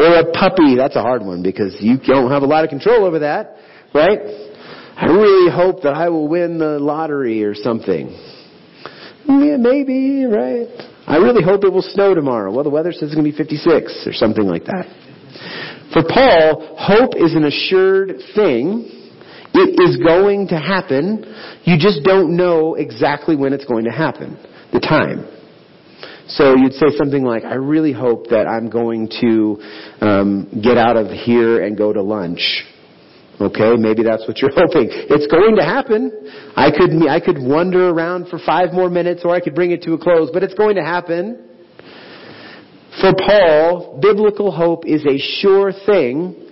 Or 0.00 0.20
a 0.20 0.32
puppy. 0.32 0.76
That's 0.76 0.96
a 0.96 1.02
hard 1.02 1.22
one 1.22 1.42
because 1.42 1.76
you 1.78 1.98
don't 1.98 2.30
have 2.30 2.42
a 2.42 2.46
lot 2.46 2.64
of 2.64 2.70
control 2.70 3.04
over 3.04 3.18
that, 3.18 3.56
right? 3.92 4.18
I 4.96 5.06
really 5.06 5.50
hope 5.52 5.82
that 5.82 5.92
I 5.92 6.08
will 6.08 6.26
win 6.26 6.58
the 6.58 6.78
lottery 6.78 7.44
or 7.44 7.54
something. 7.54 8.08
Yeah, 9.28 9.56
maybe, 9.58 10.24
right? 10.24 10.68
I 11.06 11.16
really 11.16 11.42
hope 11.42 11.64
it 11.64 11.72
will 11.72 11.82
snow 11.82 12.14
tomorrow. 12.14 12.50
Well, 12.52 12.64
the 12.64 12.70
weather 12.70 12.92
says 12.92 13.04
it's 13.04 13.14
going 13.14 13.26
to 13.26 13.30
be 13.30 13.36
56 13.36 14.06
or 14.06 14.12
something 14.12 14.46
like 14.46 14.64
that. 14.64 14.86
For 15.92 16.02
Paul, 16.02 16.76
hope 16.78 17.16
is 17.16 17.34
an 17.34 17.44
assured 17.44 18.12
thing. 18.34 18.88
It 19.52 19.80
is 19.80 19.96
going 19.96 20.48
to 20.48 20.58
happen. 20.58 21.24
You 21.64 21.76
just 21.76 22.04
don't 22.04 22.36
know 22.36 22.74
exactly 22.74 23.36
when 23.36 23.52
it's 23.52 23.64
going 23.64 23.84
to 23.84 23.90
happen. 23.90 24.38
The 24.72 24.80
time. 24.80 25.39
So 26.36 26.54
you'd 26.56 26.74
say 26.74 26.86
something 26.96 27.24
like, 27.24 27.44
I 27.44 27.54
really 27.54 27.92
hope 27.92 28.28
that 28.28 28.46
I'm 28.46 28.70
going 28.70 29.08
to 29.20 29.58
um, 30.00 30.60
get 30.62 30.78
out 30.78 30.96
of 30.96 31.08
here 31.08 31.64
and 31.64 31.76
go 31.76 31.92
to 31.92 32.02
lunch. 32.02 32.64
Okay, 33.40 33.74
maybe 33.76 34.02
that's 34.02 34.28
what 34.28 34.38
you're 34.38 34.52
hoping. 34.54 34.88
It's 34.90 35.26
going 35.26 35.56
to 35.56 35.64
happen. 35.64 36.12
I 36.54 36.70
could 36.70 37.08
I 37.08 37.20
could 37.20 37.38
wander 37.38 37.88
around 37.88 38.28
for 38.28 38.38
five 38.38 38.72
more 38.72 38.90
minutes, 38.90 39.22
or 39.24 39.34
I 39.34 39.40
could 39.40 39.54
bring 39.54 39.70
it 39.72 39.82
to 39.82 39.94
a 39.94 39.98
close, 39.98 40.30
but 40.32 40.42
it's 40.42 40.54
going 40.54 40.76
to 40.76 40.84
happen. 40.84 41.48
For 43.00 43.12
Paul, 43.14 43.98
biblical 44.00 44.50
hope 44.50 44.86
is 44.86 45.04
a 45.06 45.16
sure 45.40 45.72
thing, 45.86 46.50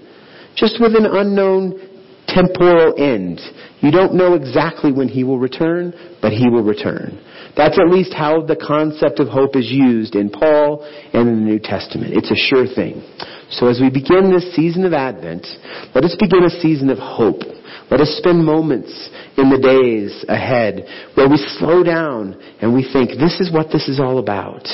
just 0.56 0.80
with 0.80 0.96
an 0.96 1.04
unknown 1.04 1.78
temporal 2.26 2.94
end. 2.96 3.40
You 3.80 3.90
don't 3.90 4.14
know 4.14 4.34
exactly 4.34 4.92
when 4.92 5.08
he 5.08 5.24
will 5.24 5.38
return, 5.38 5.92
but 6.22 6.32
he 6.32 6.48
will 6.48 6.64
return. 6.64 7.22
That's 7.58 7.76
at 7.76 7.90
least 7.90 8.14
how 8.14 8.42
the 8.42 8.54
concept 8.54 9.18
of 9.18 9.26
hope 9.26 9.56
is 9.56 9.68
used 9.68 10.14
in 10.14 10.30
Paul 10.30 10.86
and 11.12 11.28
in 11.28 11.34
the 11.42 11.50
New 11.50 11.58
Testament. 11.58 12.14
It's 12.14 12.30
a 12.30 12.38
sure 12.38 12.72
thing. 12.72 13.02
So 13.50 13.66
as 13.66 13.80
we 13.80 13.90
begin 13.90 14.30
this 14.30 14.54
season 14.54 14.84
of 14.84 14.92
Advent, 14.92 15.44
let 15.92 16.04
us 16.04 16.14
begin 16.20 16.44
a 16.44 16.50
season 16.50 16.88
of 16.88 16.98
hope. 16.98 17.42
Let 17.90 18.00
us 18.00 18.14
spend 18.16 18.46
moments 18.46 19.10
in 19.36 19.50
the 19.50 19.58
days 19.58 20.24
ahead 20.28 20.86
where 21.14 21.28
we 21.28 21.36
slow 21.58 21.82
down 21.82 22.40
and 22.62 22.72
we 22.72 22.88
think, 22.92 23.18
this 23.18 23.40
is 23.40 23.52
what 23.52 23.72
this 23.72 23.88
is 23.88 23.98
all 23.98 24.20
about. 24.20 24.68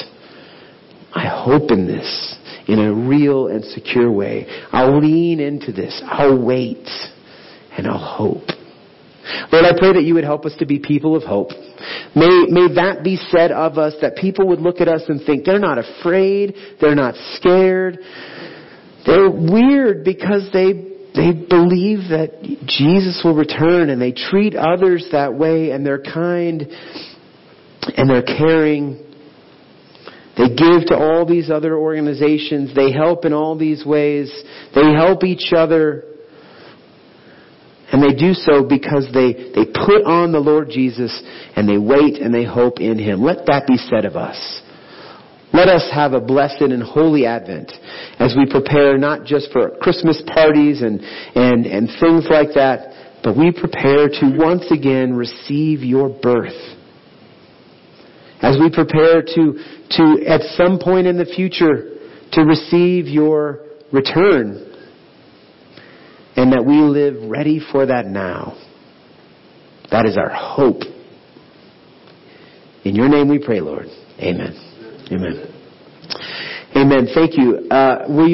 I 1.15 1.27
hope 1.27 1.71
in 1.71 1.87
this 1.87 2.37
in 2.69 2.81
a 2.81 2.93
real 2.93 3.47
and 3.47 3.65
secure 3.65 4.13
way. 4.13 4.47
I'll 4.73 5.01
lean 5.01 5.41
into 5.41 5.73
this. 5.73 6.03
I'll 6.05 6.45
wait 6.45 6.87
and 7.79 7.87
I'll 7.87 7.97
hope. 7.99 8.49
Lord, 9.53 9.65
I 9.65 9.73
pray 9.79 9.93
that 9.95 10.05
you 10.05 10.15
would 10.15 10.25
help 10.25 10.45
us 10.45 10.55
to 10.59 10.67
be 10.67 10.79
people 10.79 11.17
of 11.17 11.23
hope. 11.23 11.51
May, 12.15 12.47
may 12.49 12.75
that 12.75 13.01
be 13.03 13.17
said 13.31 13.53
of 13.53 13.79
us, 13.79 13.95
that 14.01 14.17
people 14.17 14.49
would 14.49 14.61
look 14.61 14.81
at 14.81 14.89
us 14.89 15.03
and 15.09 15.25
think 15.25 15.45
they're 15.45 15.59
not 15.59 15.79
afraid, 15.79 16.55
they're 16.81 16.95
not 16.95 17.15
scared. 17.35 17.99
They're 19.07 19.31
weird 19.31 20.05
because 20.05 20.49
they, 20.53 20.73
they 21.15 21.33
believe 21.33 22.09
that 22.09 22.41
Jesus 22.67 23.21
will 23.25 23.35
return 23.35 23.91
and 23.91 24.01
they 24.01 24.13
treat 24.13 24.55
others 24.55 25.07
that 25.13 25.35
way 25.35 25.71
and 25.71 25.85
they're 25.85 26.03
kind 26.03 26.67
and 27.97 28.09
they're 28.09 28.23
caring. 28.23 29.01
They 30.37 30.49
give 30.49 30.87
to 30.89 30.97
all 30.97 31.27
these 31.27 31.51
other 31.51 31.77
organizations. 31.77 32.75
They 32.75 32.93
help 32.93 33.25
in 33.25 33.33
all 33.33 33.57
these 33.57 33.85
ways. 33.85 34.33
They 34.75 34.93
help 34.93 35.23
each 35.23 35.53
other. 35.57 36.05
And 37.93 38.03
they 38.03 38.15
do 38.15 38.35
so 38.35 38.65
because 38.65 39.07
they, 39.13 39.33
they 39.55 39.67
put 39.67 40.05
on 40.05 40.33
the 40.33 40.41
Lord 40.41 40.69
Jesus 40.71 41.23
and 41.55 41.69
they 41.69 41.79
wait 41.79 42.17
and 42.21 42.35
they 42.35 42.45
hope 42.45 42.81
in 42.81 42.99
Him. 42.99 43.23
Let 43.23 43.47
that 43.47 43.67
be 43.67 43.77
said 43.77 44.05
of 44.05 44.17
us. 44.17 44.63
Let 45.53 45.69
us 45.69 45.89
have 45.95 46.15
a 46.15 46.21
blessed 46.21 46.63
and 46.63 46.83
holy 46.83 47.27
Advent 47.27 47.71
as 48.19 48.35
we 48.37 48.51
prepare 48.51 48.99
not 48.99 49.25
just 49.25 49.53
for 49.53 49.71
Christmas 49.81 50.21
parties 50.35 50.83
and, 50.83 51.01
and, 51.01 51.67
and 51.67 51.89
things 52.01 52.27
like 52.29 52.55
that, 52.57 53.21
but 53.23 53.37
we 53.37 53.53
prepare 53.53 54.09
to 54.09 54.37
once 54.37 54.69
again 54.73 55.15
receive 55.15 55.85
your 55.85 56.09
birth. 56.09 56.59
As 58.43 58.59
we 58.59 58.69
prepare 58.69 59.23
to, 59.23 59.59
to, 59.91 60.25
at 60.27 60.41
some 60.57 60.81
point 60.83 61.07
in 61.07 61.17
the 61.17 61.25
future, 61.25 61.99
to 62.33 62.43
receive 62.43 63.07
your 63.07 63.61
return 63.93 64.74
and 66.37 66.53
that 66.53 66.65
we 66.65 66.77
live 66.81 67.31
ready 67.31 67.61
for 67.73 67.87
that 67.87 68.07
now. 68.07 68.57
That 69.91 70.07
is 70.07 70.17
our 70.17 70.31
hope. 70.31 70.83
In 72.85 72.95
your 72.95 73.09
name 73.09 73.29
we 73.29 73.39
pray, 73.39 73.61
Lord. 73.61 73.87
Amen. 74.19 74.55
Amen. 75.11 75.55
Amen. 76.77 77.09
Thank 77.15 77.37
you. 77.37 77.69
Uh, 77.71 78.05
will 78.09 78.27
you 78.29 78.33